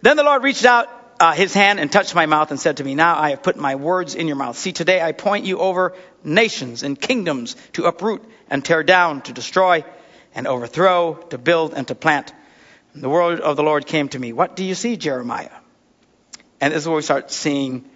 [0.01, 0.87] Then the Lord reached out
[1.19, 3.57] uh, his hand and touched my mouth and said to me, Now I have put
[3.57, 4.57] my words in your mouth.
[4.57, 9.33] See, today I point you over nations and kingdoms to uproot and tear down, to
[9.33, 9.83] destroy
[10.33, 12.31] and overthrow, to build and to plant.
[12.93, 14.31] And the word of the Lord came to me.
[14.31, 15.51] What do you see, Jeremiah?
[16.61, 17.89] And this is where we start seeing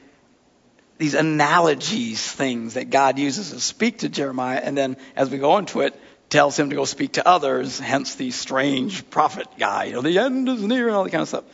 [0.98, 4.60] these analogies, things that God uses to speak to Jeremiah.
[4.62, 5.98] And then as we go into it,
[6.36, 9.86] tells him to go speak to others, hence the strange prophet guy.
[9.86, 11.46] You know, the end is near and all that kind of stuff.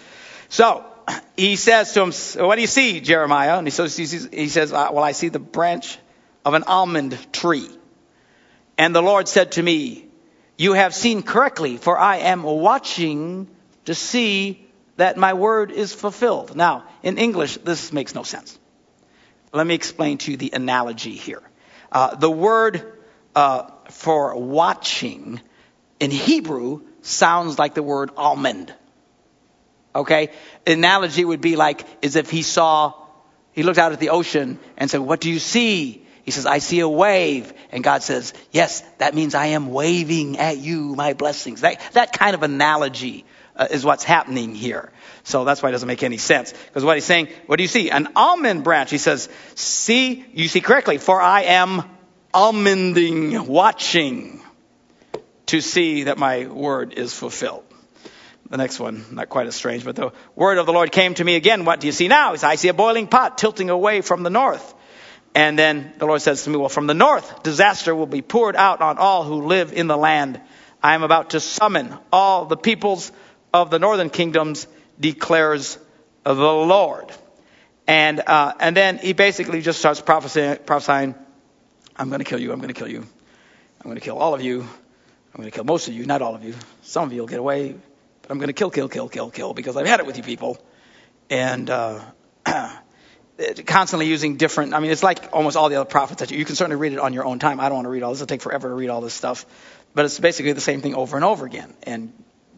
[0.50, 0.84] So
[1.38, 3.60] he says to him, What do you see, Jeremiah?
[3.60, 6.00] And he says, he says Well, I see the branch
[6.44, 7.70] of an almond tree.
[8.76, 10.08] And the Lord said to me,
[10.58, 13.50] You have seen correctly, for I am watching
[13.86, 14.68] to see
[14.98, 16.56] that my word is fulfilled.
[16.56, 18.58] Now, in English, this makes no sense.
[19.54, 21.44] Let me explain to you the analogy here.
[21.92, 22.98] Uh, the word
[23.36, 25.42] uh, for watching
[26.00, 28.74] in Hebrew sounds like the word almond.
[29.94, 30.32] Okay?
[30.66, 32.94] Analogy would be like as if he saw,
[33.52, 36.06] he looked out at the ocean and said, What do you see?
[36.24, 37.52] He says, I see a wave.
[37.72, 41.62] And God says, yes, that means I am waving at you my blessings.
[41.62, 44.92] That, that kind of analogy uh, is what's happening here.
[45.24, 46.54] So that's why it doesn't make any sense.
[46.54, 47.90] Because what he's saying, what do you see?
[47.90, 48.92] An almond branch.
[48.92, 51.84] He says, see, you see correctly, for I am
[52.34, 54.42] almonding, watching
[55.48, 57.64] to see that my word is fulfilled.
[58.50, 61.24] The next one, not quite as strange, but the word of the Lord came to
[61.24, 61.64] me again.
[61.64, 62.32] What do you see now?
[62.32, 64.74] He says, I see a boiling pot tilting away from the north.
[65.34, 68.58] And then the Lord says to me, Well, from the north, disaster will be poured
[68.58, 70.42] out on all who live in the land.
[70.84, 73.12] I am about to summon all the peoples
[73.54, 74.68] of the northern kingdoms,
[75.00, 75.78] declares
[76.24, 77.12] the Lord.
[77.88, 81.16] And, uh, and then he basically just starts prophesying, prophesying
[82.02, 84.34] I'm going to kill you, I'm going to kill you, I'm going to kill all
[84.34, 86.56] of you, I'm going to kill most of you, not all of you.
[86.82, 87.76] Some of you will get away,
[88.24, 90.24] but I'm going to kill, kill, kill, kill, kill, because I've had it with you
[90.24, 90.58] people.
[91.30, 92.02] And, uh,
[93.68, 96.46] constantly using different, I mean, it's like almost all the other prophets that you, you
[96.46, 97.60] can certainly read it on your own time.
[97.60, 98.20] I don't want to read all this.
[98.20, 99.46] It'll take forever to read all this stuff.
[99.94, 101.72] But it's basically the same thing over and over again.
[101.84, 102.14] And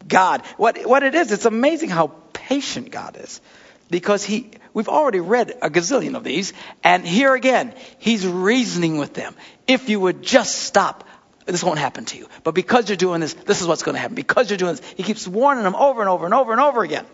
[0.08, 3.42] God, what, what it is, it's amazing how patient God is.
[3.90, 9.14] Because he, we've already read a gazillion of these, and here again, he's reasoning with
[9.14, 9.34] them.
[9.66, 11.04] If you would just stop,
[11.46, 12.28] this won't happen to you.
[12.42, 14.14] But because you're doing this, this is what's going to happen.
[14.14, 16.82] Because you're doing this, he keeps warning them over and over and over and over
[16.82, 17.06] again.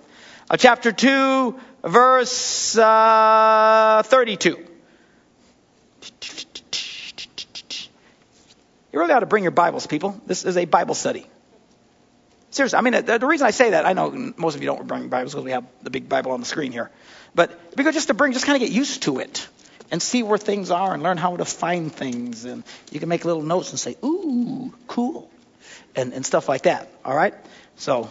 [0.49, 4.67] Uh, chapter 2, verse uh, 32.
[8.93, 10.21] You really ought to bring your Bibles, people.
[10.27, 11.27] This is a Bible study.
[12.51, 14.87] Seriously, I mean, the, the reason I say that, I know most of you don't
[14.87, 16.91] bring Bibles because we have the big Bible on the screen here.
[17.35, 19.47] But because just to bring, just kind of get used to it
[19.93, 22.45] and see where things are and learn how to find things.
[22.45, 25.31] And you can make little notes and say, ooh, cool,
[25.95, 26.89] and, and stuff like that.
[27.05, 27.35] All right?
[27.77, 28.11] So,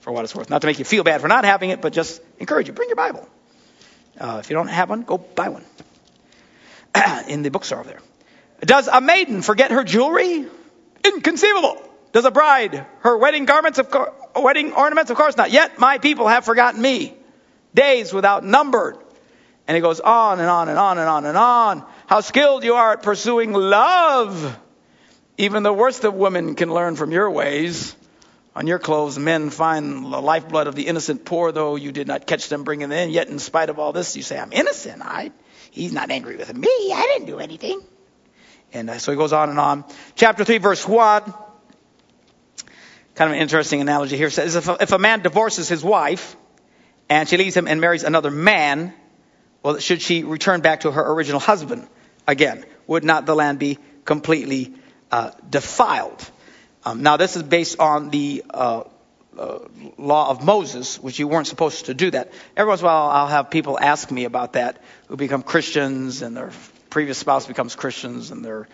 [0.00, 0.50] for what it's worth.
[0.50, 2.74] Not to make you feel bad for not having it, but just encourage you.
[2.74, 3.26] Bring your Bible.
[4.20, 5.64] Uh, if you don't have one, go buy one.
[7.28, 8.00] In the bookstore over there.
[8.60, 10.46] Does a maiden forget her jewelry?
[11.04, 11.82] Inconceivable.
[12.14, 13.92] Does a bride her wedding garments of
[14.36, 15.10] wedding ornaments?
[15.10, 15.50] Of course not.
[15.50, 17.12] Yet my people have forgotten me.
[17.74, 18.96] Days without number.
[19.66, 21.84] And he goes on and on and on and on and on.
[22.06, 24.56] How skilled you are at pursuing love.
[25.38, 27.96] Even the worst of women can learn from your ways.
[28.54, 32.28] On your clothes, men find the lifeblood of the innocent poor, though you did not
[32.28, 33.10] catch them bringing them in.
[33.10, 35.02] Yet, in spite of all this, you say, I'm innocent.
[35.02, 35.32] I,
[35.72, 36.68] he's not angry with me.
[36.68, 37.82] I didn't do anything.
[38.72, 39.84] And uh, so he goes on and on.
[40.14, 41.34] Chapter 3, verse 1
[43.14, 44.30] kind of an interesting analogy here.
[44.30, 46.36] says if a, if a man divorces his wife
[47.08, 48.92] and she leaves him and marries another man,
[49.62, 51.86] well, should she return back to her original husband
[52.26, 52.64] again?
[52.86, 54.74] Would not the land be completely
[55.10, 56.28] uh, defiled?
[56.84, 58.82] Um, now, this is based on the uh,
[59.38, 59.58] uh,
[59.96, 62.32] law of Moses, which you weren't supposed to do that.
[62.56, 66.20] Every once in a while, I'll have people ask me about that who become Christians
[66.20, 66.50] and their
[66.90, 68.68] previous spouse becomes Christians and they're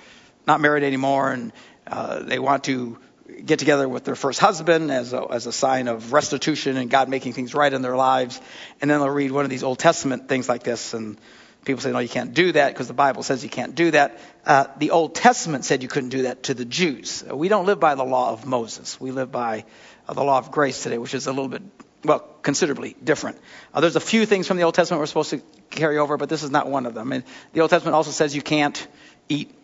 [0.46, 1.53] not married anymore and
[1.87, 2.98] uh, they want to
[3.44, 7.09] get together with their first husband as a, as a sign of restitution and God
[7.09, 8.40] making things right in their lives.
[8.81, 11.18] And then they'll read one of these Old Testament things like this, and
[11.64, 14.18] people say, no, you can't do that because the Bible says you can't do that.
[14.46, 17.24] Uh, the Old Testament said you couldn't do that to the Jews.
[17.31, 19.00] We don't live by the law of Moses.
[19.00, 19.64] We live by
[20.09, 21.62] uh, the law of grace today, which is a little bit,
[22.05, 23.38] well, considerably different.
[23.74, 26.29] Uh, there's a few things from the Old Testament we're supposed to carry over, but
[26.29, 27.12] this is not one of them.
[27.12, 28.87] And the Old Testament also says you can't
[29.29, 29.55] eat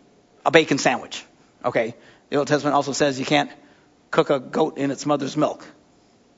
[0.45, 1.25] a bacon sandwich.
[1.65, 1.95] Okay?
[2.29, 3.51] The Old Testament also says you can't
[4.11, 5.65] cook a goat in its mother's milk.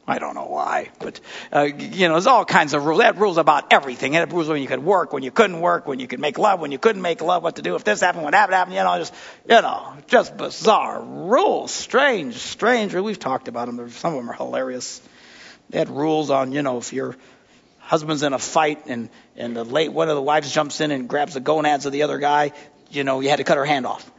[0.09, 1.19] I don't know why, but
[1.53, 2.99] uh, you know, there's all kinds of rules.
[2.99, 4.13] Had rules about everything.
[4.13, 6.59] Had rules when you could work, when you couldn't work, when you could make love,
[6.59, 8.75] when you couldn't make love, what to do if this happened, what happened, happened.
[8.75, 9.13] You know, just
[9.47, 12.95] you know, just bizarre rules, strange, strange.
[12.95, 13.89] We've talked about them.
[13.91, 14.99] Some of them are hilarious.
[15.69, 17.15] They had rules on, you know, if your
[17.77, 21.07] husband's in a fight and and the late one of the wives jumps in and
[21.07, 22.53] grabs the gonads of the other guy,
[22.89, 24.09] you know, you had to cut her hand off.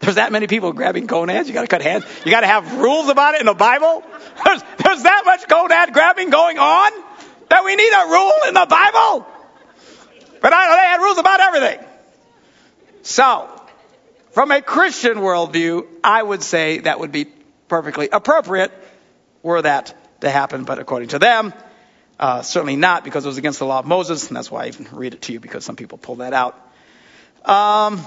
[0.00, 1.48] There's that many people grabbing gonads.
[1.48, 2.04] You got to cut hands.
[2.24, 4.04] You got to have rules about it in the Bible.
[4.44, 6.92] There's, there's that much gonad grabbing going on
[7.48, 9.26] that we need a rule in the Bible.
[10.40, 11.86] But I, they had rules about everything.
[13.02, 13.48] So,
[14.30, 17.26] from a Christian worldview, I would say that would be
[17.66, 18.70] perfectly appropriate
[19.42, 20.64] were that to happen.
[20.64, 21.52] But according to them,
[22.20, 24.68] uh, certainly not because it was against the law of Moses, and that's why I
[24.68, 26.54] even read it to you because some people pull that out.
[27.44, 28.04] Um,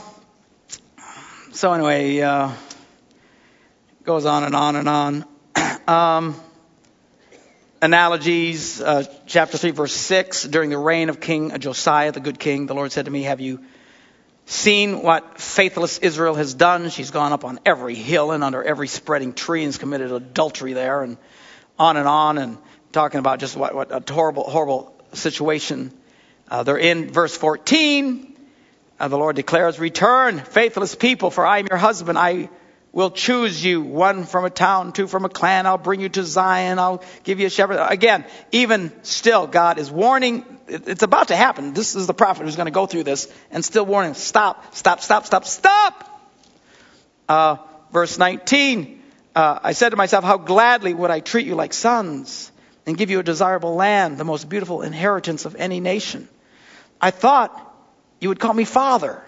[1.53, 2.51] so anyway, uh,
[4.03, 5.25] goes on and on and on.
[5.87, 6.35] um,
[7.81, 10.43] analogies, uh, chapter 3, verse 6.
[10.45, 13.41] During the reign of King Josiah, the good king, the Lord said to me, Have
[13.41, 13.59] you
[14.45, 16.89] seen what faithless Israel has done?
[16.89, 20.71] She's gone up on every hill and under every spreading tree and has committed adultery
[20.71, 21.17] there, and
[21.77, 22.57] on and on, and
[22.93, 25.91] talking about just what, what a horrible, horrible situation.
[26.49, 28.30] Uh, they're in verse 14.
[29.01, 32.19] Uh, the Lord declares, Return, faithless people, for I am your husband.
[32.19, 32.51] I
[32.91, 35.65] will choose you, one from a town, two from a clan.
[35.65, 36.77] I'll bring you to Zion.
[36.77, 37.83] I'll give you a shepherd.
[37.89, 40.45] Again, even still, God is warning.
[40.67, 41.73] It's about to happen.
[41.73, 44.13] This is the prophet who's going to go through this and still warning.
[44.13, 46.29] Stop, stop, stop, stop, stop.
[47.27, 47.57] Uh,
[47.91, 49.01] verse 19.
[49.33, 52.51] Uh, I said to myself, how gladly would I treat you like sons
[52.85, 56.27] and give you a desirable land, the most beautiful inheritance of any nation.
[57.01, 57.69] I thought
[58.21, 59.21] you would call me father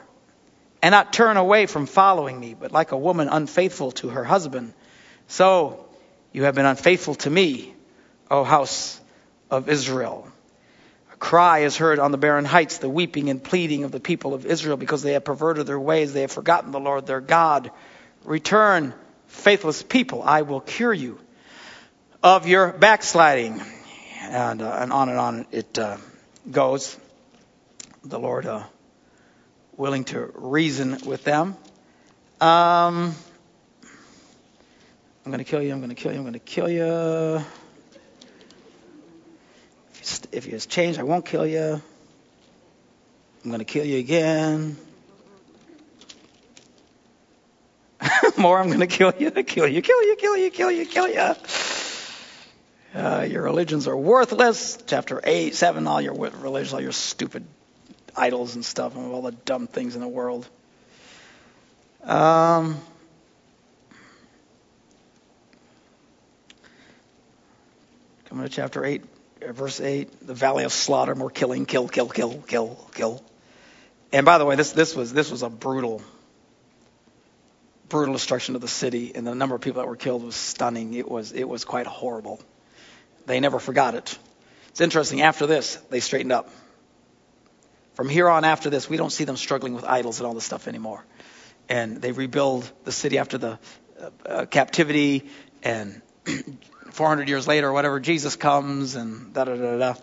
[0.82, 4.74] and not turn away from following me, but like a woman unfaithful to her husband.
[5.28, 5.86] So
[6.32, 7.74] you have been unfaithful to me,
[8.30, 9.02] O house
[9.50, 10.28] of Israel.
[11.12, 14.36] A cry is heard on the barren heights, the weeping and pleading of the people
[14.36, 16.14] of Israel because they have perverted their ways.
[16.14, 17.72] They have forgotten the Lord their God.
[18.24, 18.94] Return,
[19.28, 21.20] faithless people, I will cure you
[22.22, 23.62] of your backsliding.
[24.22, 25.98] And, uh, and on and on it uh,
[26.50, 26.98] goes.
[28.06, 28.64] The Lord uh,
[29.84, 31.58] willing to reason with them.
[32.40, 33.14] Um,
[35.26, 37.44] I'm going to kill you, I'm going to kill you, I'm going to kill you.
[40.32, 41.82] If you change, I won't kill you.
[43.44, 44.78] I'm going to kill you again.
[48.38, 51.10] More, I'm going to kill you, kill you, kill you, kill you, kill you, kill
[51.10, 51.36] you.
[52.96, 54.82] Uh, your religions are worthless.
[54.88, 57.46] Chapter 8, 7, all your religions, all your stupid
[58.16, 60.48] idols and stuff and all the dumb things in the world.
[62.04, 62.80] Um,
[68.26, 69.04] coming to chapter 8,
[69.52, 73.24] verse 8, the valley of slaughter, more killing, kill, kill, kill, kill, kill.
[74.12, 76.02] And by the way, this, this was this was a brutal,
[77.90, 80.94] brutal destruction of the city, and the number of people that were killed was stunning.
[80.94, 82.40] It was it was quite horrible.
[83.26, 84.18] They never forgot it.
[84.70, 85.22] It's interesting.
[85.22, 86.50] After this, they straightened up.
[87.94, 90.46] From here on after this, we don't see them struggling with idols and all this
[90.46, 91.04] stuff anymore.
[91.70, 93.60] And they rebuild the city after the
[94.00, 95.30] uh, uh captivity,
[95.62, 96.02] and
[96.92, 99.96] 400 years later, or whatever, Jesus comes, and da da da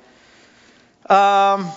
[1.09, 1.55] da.
[1.55, 1.73] Um,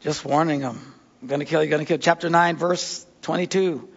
[0.00, 0.94] just warning them.
[1.20, 1.98] I'm going to kill you, going to kill.
[1.98, 3.88] Chapter 9, verse 22.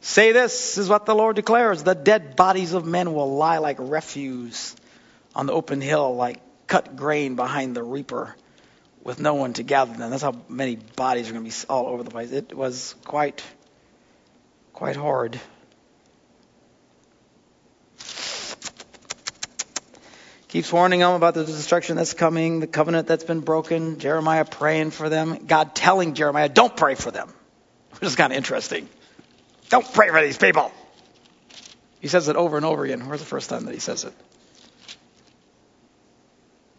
[0.00, 3.76] Say this is what the Lord declares the dead bodies of men will lie like
[3.78, 4.74] refuse
[5.34, 8.34] on the open hill like cut grain behind the reaper
[9.02, 10.10] with no one to gather them.
[10.10, 12.32] That's how many bodies are going to be all over the place.
[12.32, 13.42] It was quite,
[14.72, 15.40] quite hard.
[20.48, 24.90] Keeps warning them about the destruction that's coming, the covenant that's been broken, Jeremiah praying
[24.90, 27.32] for them, God telling Jeremiah, don't pray for them.
[27.92, 28.88] Which is kind of interesting.
[29.68, 30.72] Don't pray for these people.
[32.00, 33.06] He says it over and over again.
[33.06, 34.12] Where's the first time that he says it?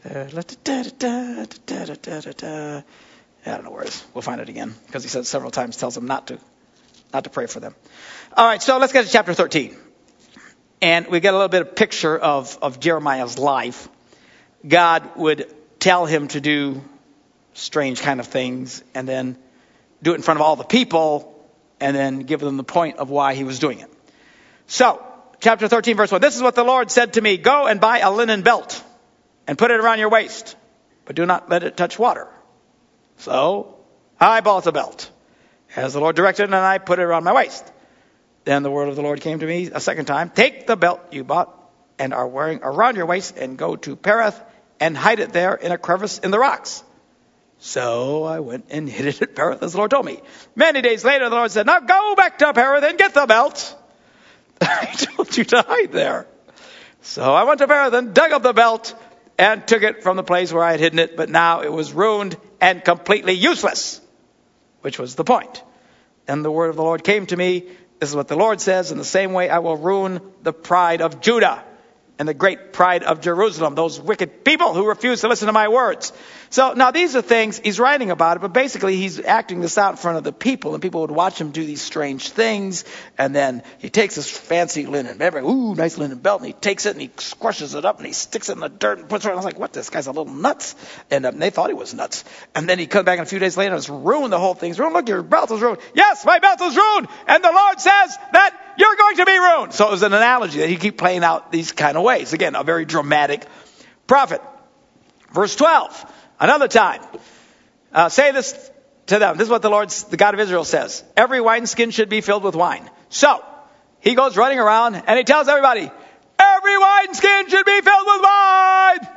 [0.03, 0.23] I
[3.45, 4.03] don't know where it is.
[4.13, 6.39] We'll find it again because he says several times, tells them not to,
[7.13, 7.75] not to pray for them.
[8.35, 9.75] All right, so let's get to chapter 13.
[10.81, 13.87] And we get a little bit of picture of, of Jeremiah's life.
[14.67, 16.83] God would tell him to do
[17.53, 19.37] strange kind of things and then
[20.01, 21.47] do it in front of all the people
[21.79, 23.91] and then give them the point of why he was doing it.
[24.65, 25.03] So,
[25.41, 26.21] chapter 13 verse 1.
[26.21, 27.37] This is what the Lord said to me.
[27.37, 28.83] Go and buy a linen belt
[29.47, 30.56] and put it around your waist,
[31.06, 32.27] but do not let it touch water.
[33.17, 33.77] So
[34.19, 35.10] I bought the belt,
[35.75, 37.71] as the Lord directed, and I put it around my waist.
[38.43, 40.30] Then the word of the Lord came to me a second time.
[40.30, 41.58] Take the belt you bought
[41.99, 44.41] and are wearing around your waist and go to Perath
[44.80, 46.84] and hide it there in a crevice in the rocks.
[47.60, 50.19] So I went and hid it at Perath as the Lord told me.
[50.56, 53.77] Many days later the Lord said, now go back to Perath and get the belt.
[54.62, 56.25] I told you to hide there.
[57.01, 58.95] So I went to Perath and dug up the belt
[59.41, 61.93] and took it from the place where I had hidden it, but now it was
[61.93, 63.99] ruined and completely useless,
[64.82, 65.63] which was the point.
[66.28, 67.61] And the word of the Lord came to me.
[67.97, 68.91] This is what the Lord says.
[68.91, 71.63] In the same way, I will ruin the pride of Judah
[72.22, 75.69] and the great pride of Jerusalem, those wicked people who refuse to listen to my
[75.69, 76.13] words.
[76.51, 79.93] So now these are things he's writing about it, but basically he's acting this out
[79.93, 82.86] in front of the people, and people would watch him do these strange things,
[83.17, 86.91] and then he takes this fancy linen, ooh, nice linen belt, and he takes it
[86.91, 89.30] and he squashes it up and he sticks it in the dirt and puts it.
[89.30, 89.34] on.
[89.34, 89.74] I was like, what?
[89.74, 90.76] This guy's a little nuts,
[91.09, 92.24] and um, they thought he was nuts.
[92.53, 94.69] And then he comes back a few days later and it's ruined the whole thing.
[94.69, 94.93] It's ruined.
[94.93, 95.82] Look, your belt is ruined.
[95.95, 99.73] Yes, my belt is ruined, and the Lord says that you're going to be ruined.
[99.73, 102.34] So it was an analogy that he keep playing out these kind of ways.
[102.34, 103.45] Again, a very dramatic
[104.07, 104.41] prophet.
[105.32, 107.01] Verse 12, another time.
[107.93, 108.71] Uh, say this
[109.05, 109.38] to them.
[109.38, 111.03] This is what the Lord, the God of Israel says.
[111.15, 112.89] Every wineskin should be filled with wine.
[113.09, 113.45] So,
[113.99, 115.91] he goes running around and he tells everybody,
[116.39, 119.07] Every wineskin should be filled with wine.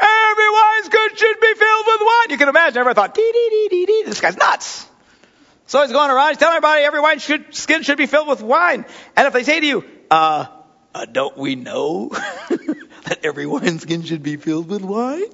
[0.00, 2.30] Every wineskin should be filled with wine.
[2.30, 4.02] You can imagine, everyone thought, dee, dee, dee, dee, dee.
[4.06, 4.86] This guy's nuts.
[5.70, 8.42] So he's going around, he's telling everybody every wine should, skin should be filled with
[8.42, 8.84] wine.
[9.16, 10.46] And if they say to you, uh,
[10.92, 12.08] uh don't we know
[13.04, 15.30] that every wineskin should be filled with wine?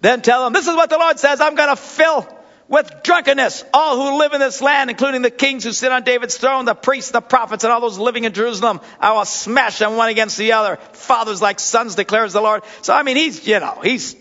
[0.00, 2.26] Then tell them, this is what the Lord says, I'm gonna fill
[2.68, 6.38] with drunkenness all who live in this land, including the kings who sit on David's
[6.38, 8.80] throne, the priests, the prophets, and all those living in Jerusalem.
[8.98, 10.78] I will smash them one against the other.
[10.94, 12.62] Fathers like sons declares the Lord.
[12.80, 14.16] So I mean, he's, you know, he's,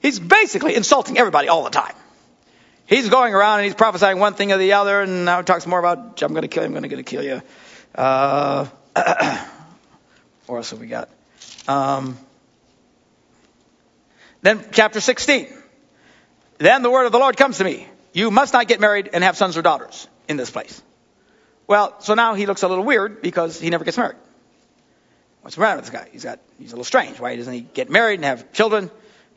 [0.00, 1.92] he's basically insulting everybody all the time.
[2.92, 5.66] He's going around and he's prophesying one thing or the other, and now he talks
[5.66, 7.40] more about, I'm going to kill you, I'm going to kill you.
[7.94, 8.66] Uh,
[10.46, 11.08] what else have we got?
[11.66, 12.18] Um,
[14.42, 15.48] then chapter 16.
[16.58, 17.88] Then the word of the Lord comes to me.
[18.12, 20.82] You must not get married and have sons or daughters in this place.
[21.66, 24.18] Well, so now he looks a little weird because he never gets married.
[25.40, 26.08] What's the matter with this guy?
[26.12, 27.18] He's got, he's a little strange.
[27.18, 28.90] Why doesn't he get married and have children?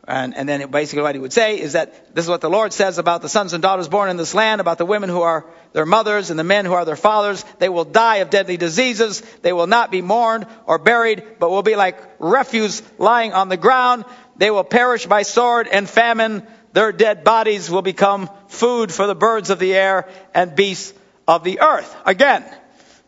[0.08, 2.74] And, and then basically what he would say is that this is what the Lord
[2.74, 5.46] says about the sons and daughters born in this land, about the women who are
[5.74, 7.44] their mothers and the men who are their fathers.
[7.58, 9.22] They will die of deadly diseases.
[9.42, 13.58] They will not be mourned or buried, but will be like refuse lying on the
[13.58, 14.06] ground.
[14.38, 16.46] They will perish by sword and famine.
[16.74, 20.94] Their dead bodies will become food for the birds of the air and beasts
[21.28, 21.96] of the earth.
[22.06, 22.46] Again,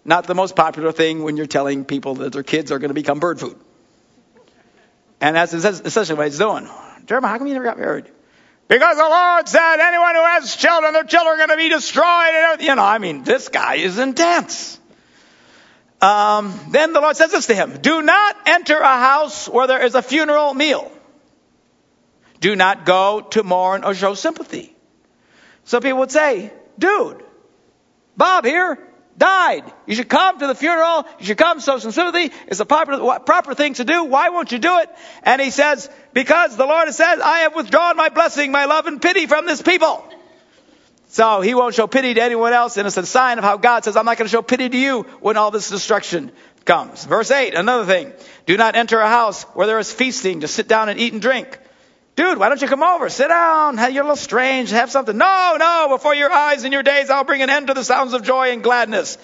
[0.03, 2.95] not the most popular thing when you're telling people that their kids are going to
[2.95, 3.57] become bird food.
[5.21, 6.67] And that's essentially what he's doing.
[7.07, 8.05] Jeremiah, how come you never got married?
[8.67, 12.05] Because the Lord said anyone who has children, their children are going to be destroyed.
[12.05, 14.77] And You know, I mean, this guy is intense.
[16.01, 19.83] Um, then the Lord says this to him Do not enter a house where there
[19.83, 20.91] is a funeral meal.
[22.39, 24.75] Do not go to mourn or show sympathy.
[25.63, 27.23] Some people would say, dude,
[28.15, 28.77] Bob here
[29.17, 29.63] died.
[29.85, 31.05] You should come to the funeral.
[31.19, 32.33] You should come show some sympathy.
[32.47, 34.03] It's a proper, proper thing to do.
[34.03, 34.89] Why won't you do it?
[35.23, 38.85] And he says, because the Lord has said, I have withdrawn my blessing, my love
[38.85, 40.03] and pity from this people.
[41.09, 43.85] So he won't show pity to anyone else, and it's a sign of how God
[43.85, 46.31] says, I'm not going to show pity to you when all this destruction
[46.65, 47.05] comes.
[47.05, 48.11] Verse 8, another thing.
[48.45, 51.21] Do not enter a house where there is feasting to sit down and eat and
[51.21, 51.57] drink
[52.17, 53.09] Dude, why don't you come over?
[53.09, 53.77] Sit down.
[53.77, 54.71] You're a little strange.
[54.71, 55.15] Have something.
[55.15, 55.87] No, no.
[55.89, 58.51] Before your eyes and your days, I'll bring an end to the sounds of joy
[58.51, 59.19] and gladness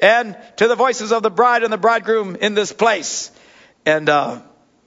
[0.00, 3.30] and to the voices of the bride and the bridegroom in this place.
[3.86, 4.40] And, uh,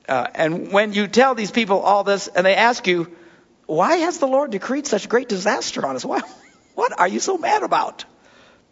[0.07, 3.15] uh, and when you tell these people all this and they ask you,
[3.67, 6.03] why has the Lord decreed such great disaster on us?
[6.03, 6.19] Why,
[6.75, 8.03] what are you so mad about?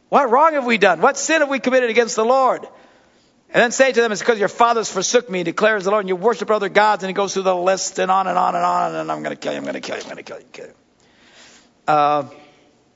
[0.10, 1.00] What wrong have we done?
[1.00, 2.68] What sin have we committed against the Lord?
[3.54, 6.10] And then say to them, it's because your fathers forsook me, declares the Lord, and
[6.10, 7.04] you worship other gods.
[7.04, 8.96] And he goes through the list and on and on and on.
[8.96, 10.40] And I'm going to kill you, I'm going to kill you, I'm going to kill
[10.40, 10.74] you, kill you.
[11.88, 12.24] Uh,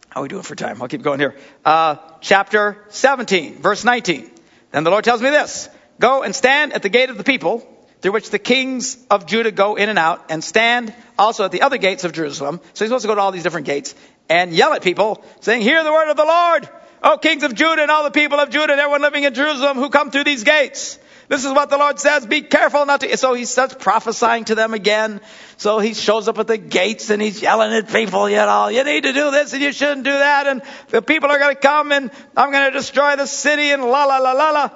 [0.10, 0.82] how are we doing for time?
[0.82, 1.36] I'll keep going here.
[1.64, 4.32] Uh, chapter 17, verse 19.
[4.72, 7.60] Then the Lord tells me this Go and stand at the gate of the people,
[8.02, 11.62] through which the kings of Judah go in and out, and stand also at the
[11.62, 12.62] other gates of Jerusalem.
[12.74, 13.94] So he's supposed to go to all these different gates
[14.28, 16.68] and yell at people, saying, Hear the word of the Lord.
[17.04, 19.78] O kings of Judah and all the people of Judah and everyone living in Jerusalem
[19.78, 21.00] who come through these gates.
[21.28, 22.26] This is what the Lord says.
[22.26, 23.18] Be careful not to.
[23.18, 25.20] So he starts prophesying to them again.
[25.58, 28.84] So he shows up at the gates and he's yelling at people, you know, you
[28.86, 30.48] need to do this and you shouldn't do that.
[30.48, 33.84] And the people are going to come and I'm going to destroy the city and
[33.84, 34.70] la la la la la.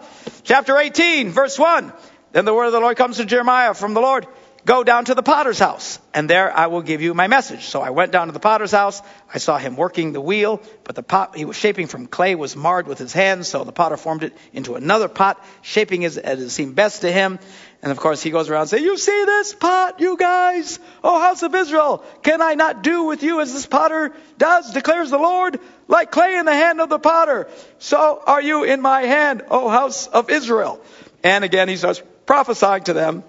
[0.44, 1.94] Chapter 18, verse 1.
[2.34, 4.28] Then the word of the Lord comes to Jeremiah from the Lord.
[4.64, 7.66] Go down to the potter's house, and there I will give you my message.
[7.66, 9.02] So I went down to the potter's house.
[9.34, 12.56] I saw him working the wheel, but the pot he was shaping from clay was
[12.56, 16.40] marred with his hands, so the potter formed it into another pot, shaping it as
[16.40, 17.40] it seemed best to him.
[17.82, 20.80] And of course, he goes around saying, You see this pot, you guys?
[21.04, 25.10] O house of Israel, can I not do with you as this potter does, declares
[25.10, 25.60] the Lord?
[25.88, 27.50] Like clay in the hand of the potter,
[27.80, 30.80] so are you in my hand, O house of Israel.
[31.24, 33.24] And again, he starts prophesying to them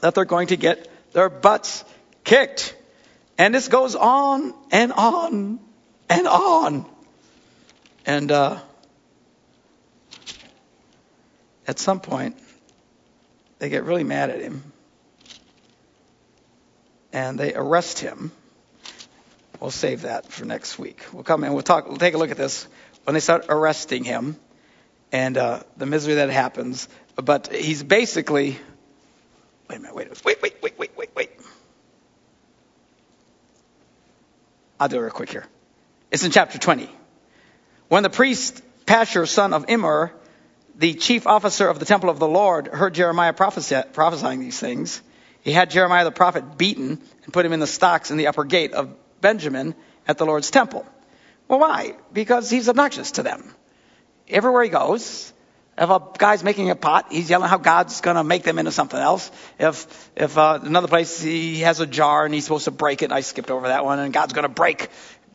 [0.00, 1.84] that they're going to get their butts
[2.24, 2.74] kicked.
[3.38, 5.60] And this goes on and on
[6.08, 6.86] and on.
[8.06, 8.58] And uh,
[11.66, 12.36] at some point,
[13.58, 14.62] they get really mad at him.
[17.12, 18.32] And they arrest him.
[19.58, 21.04] We'll save that for next week.
[21.12, 21.86] We'll come and we'll talk.
[21.86, 22.66] We'll take a look at this
[23.04, 24.36] when they start arresting him
[25.12, 26.88] and uh, the misery that happens.
[27.16, 28.58] But he's basically
[29.70, 31.30] Wait a minute, wait, wait, wait, wait, wait, wait, wait.
[34.80, 35.46] I'll do it real quick here.
[36.10, 36.90] It's in chapter 20.
[37.86, 40.12] When the priest Pashur, son of Immer,
[40.74, 45.02] the chief officer of the temple of the Lord, heard Jeremiah prophesying these things,
[45.42, 48.42] he had Jeremiah the prophet beaten and put him in the stocks in the upper
[48.42, 49.76] gate of Benjamin
[50.08, 50.84] at the Lord's temple.
[51.46, 51.94] Well, why?
[52.12, 53.54] Because he's obnoxious to them.
[54.28, 55.32] Everywhere he goes,
[55.78, 58.70] If a guy's making a pot, he's yelling how God's going to make them into
[58.70, 59.30] something else.
[59.58, 63.12] If if uh, another place he has a jar and he's supposed to break it,
[63.12, 64.90] I skipped over that one, and God's going to break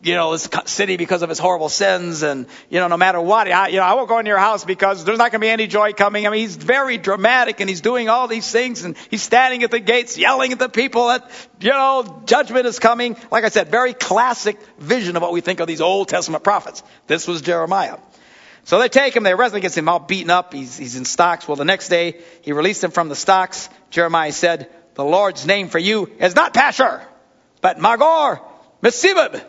[0.06, 2.22] you know, this city because of his horrible sins.
[2.22, 4.64] And, you know, no matter what, I, you know, I won't go into your house
[4.64, 6.28] because there's not going to be any joy coming.
[6.28, 9.72] I mean, he's very dramatic and he's doing all these things and he's standing at
[9.72, 13.18] the gates yelling at the people that, you know, judgment is coming.
[13.32, 16.84] Like I said, very classic vision of what we think of these Old Testament prophets.
[17.08, 17.98] This was Jeremiah.
[18.66, 21.06] So they take him, they arrest him, gets him all beaten up, he's, he's in
[21.06, 21.48] stocks.
[21.48, 23.70] Well, the next day, he released him from the stocks.
[23.92, 27.06] Jeremiah said, the Lord's name for you is not Pashur,
[27.62, 28.42] but Magor,
[28.82, 29.46] Missabib,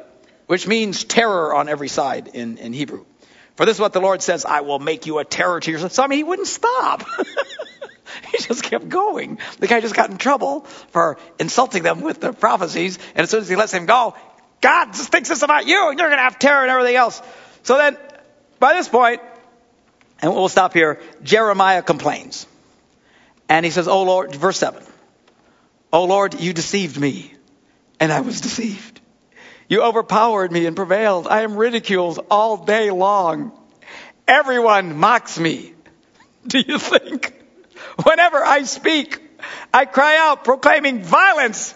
[0.47, 3.07] which means terror on every side in, in Hebrew.
[3.55, 5.93] For this is what the Lord says, I will make you a terror to yourself.
[5.93, 7.05] So, I mean, he wouldn't stop.
[8.33, 9.39] he just kept going.
[9.61, 10.61] The guy just got in trouble
[10.91, 12.99] for insulting them with the prophecies.
[13.15, 14.15] And as soon as he lets him go,
[14.61, 17.23] God just thinks this about you and you're going to have terror and everything else.
[17.63, 17.97] So then
[18.59, 19.21] by this point,
[20.21, 22.47] and we'll stop here, Jeremiah complains.
[23.49, 24.83] And he says, Oh Lord, verse 7.
[25.93, 27.33] Oh Lord, you deceived me,
[28.01, 29.01] and I was deceived.
[29.69, 31.27] You overpowered me and prevailed.
[31.27, 33.53] I am ridiculed all day long.
[34.29, 35.73] Everyone mocks me.
[36.47, 37.33] Do you think?
[38.05, 39.21] Whenever I speak,
[39.73, 41.75] I cry out proclaiming violence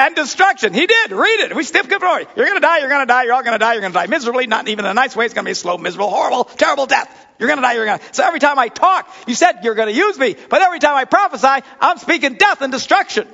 [0.00, 0.72] and destruction.
[0.72, 1.12] He did.
[1.12, 1.54] Read it.
[1.54, 2.26] We stiff good glory.
[2.34, 2.78] You're going to die.
[2.78, 3.24] You're going to die.
[3.24, 3.74] You're all going to die.
[3.74, 4.46] You're going to die miserably.
[4.46, 5.26] Not even in a nice way.
[5.26, 7.14] It's going to be a slow, miserable, horrible, terrible death.
[7.38, 7.74] You're going to die.
[7.74, 8.14] You're going to.
[8.14, 10.36] So every time I talk, you said you're going to use me.
[10.48, 13.28] But every time I prophesy, I'm speaking death and destruction.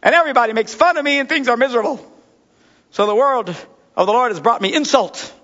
[0.00, 1.98] And everybody makes fun of me and things are miserable.
[2.92, 3.66] So the word of
[4.06, 5.34] the Lord has brought me insult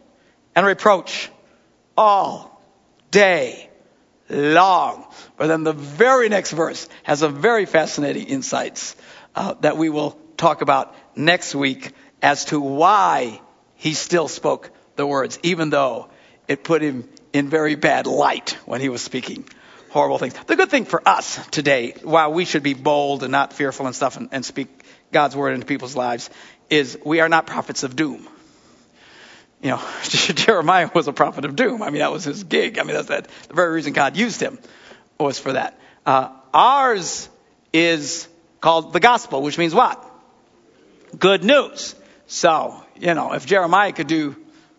[0.54, 1.28] and reproach
[1.96, 2.62] all
[3.10, 3.68] day
[4.28, 5.06] long.
[5.36, 8.94] But then the very next verse has a very fascinating insights
[9.34, 13.40] uh, that we will talk about next week as to why
[13.76, 16.08] he still spoke the words, even though
[16.48, 19.44] it put him in very bad light when he was speaking
[19.90, 20.34] horrible things.
[20.46, 23.94] The good thing for us today, while we should be bold and not fearful and
[23.94, 24.68] stuff and, and speak
[25.12, 26.30] God's word into people's lives,
[26.70, 28.26] is we are not prophets of doom.
[29.60, 31.82] You know, Jeremiah was a prophet of doom.
[31.82, 32.78] I mean, that was his gig.
[32.78, 34.58] I mean, that's that, the very reason God used him
[35.18, 35.78] was for that.
[36.04, 37.28] Uh, ours
[37.72, 38.26] is
[38.60, 40.08] called the gospel, which means what?
[41.18, 41.94] Good news.
[42.26, 44.36] So, you know, if Jeremiah could do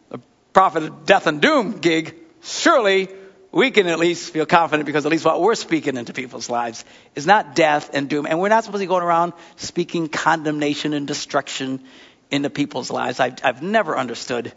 [0.09, 0.19] the
[0.53, 3.09] prophet of death and doom gig, surely
[3.51, 6.84] we can at least feel confident because at least what we're speaking into people's lives
[7.15, 8.25] is not death and doom.
[8.25, 11.84] And we're not supposed to be going around speaking condemnation and destruction
[12.31, 13.19] into people's lives.
[13.19, 14.51] I've, I've never understood,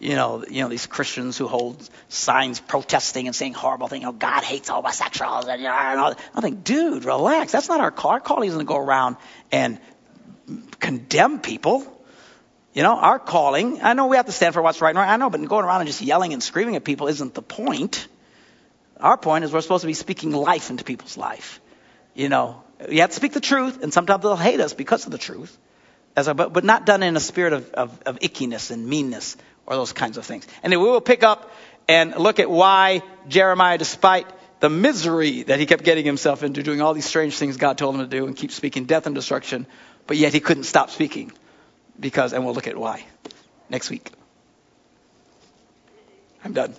[0.00, 4.04] you know, you know, these Christians who hold signs protesting and saying horrible things.
[4.04, 5.46] Oh, God hates homosexuals.
[5.46, 6.14] And, you know, and all.
[6.34, 7.52] I think, dude, relax.
[7.52, 8.10] That's not our call.
[8.10, 9.16] Our call isn't to go around
[9.52, 9.78] and
[10.78, 11.96] condemn people.
[12.72, 15.08] You know, our calling, I know we have to stand for what's right and right.
[15.08, 18.06] I know, but going around and just yelling and screaming at people isn't the point.
[18.98, 21.60] Our point is we're supposed to be speaking life into people's life.
[22.14, 25.12] You know, you have to speak the truth, and sometimes they'll hate us because of
[25.12, 25.56] the truth,
[26.16, 29.36] as a, but, but not done in a spirit of, of, of ickiness and meanness
[29.66, 30.46] or those kinds of things.
[30.62, 31.52] And then we will pick up
[31.88, 34.26] and look at why Jeremiah, despite
[34.60, 37.94] the misery that he kept getting himself into, doing all these strange things God told
[37.94, 39.66] him to do, and keep speaking death and destruction,
[40.10, 41.30] but yet he couldn't stop speaking
[42.00, 43.04] because, and we'll look at why
[43.68, 44.10] next week.
[46.44, 46.74] I'm done.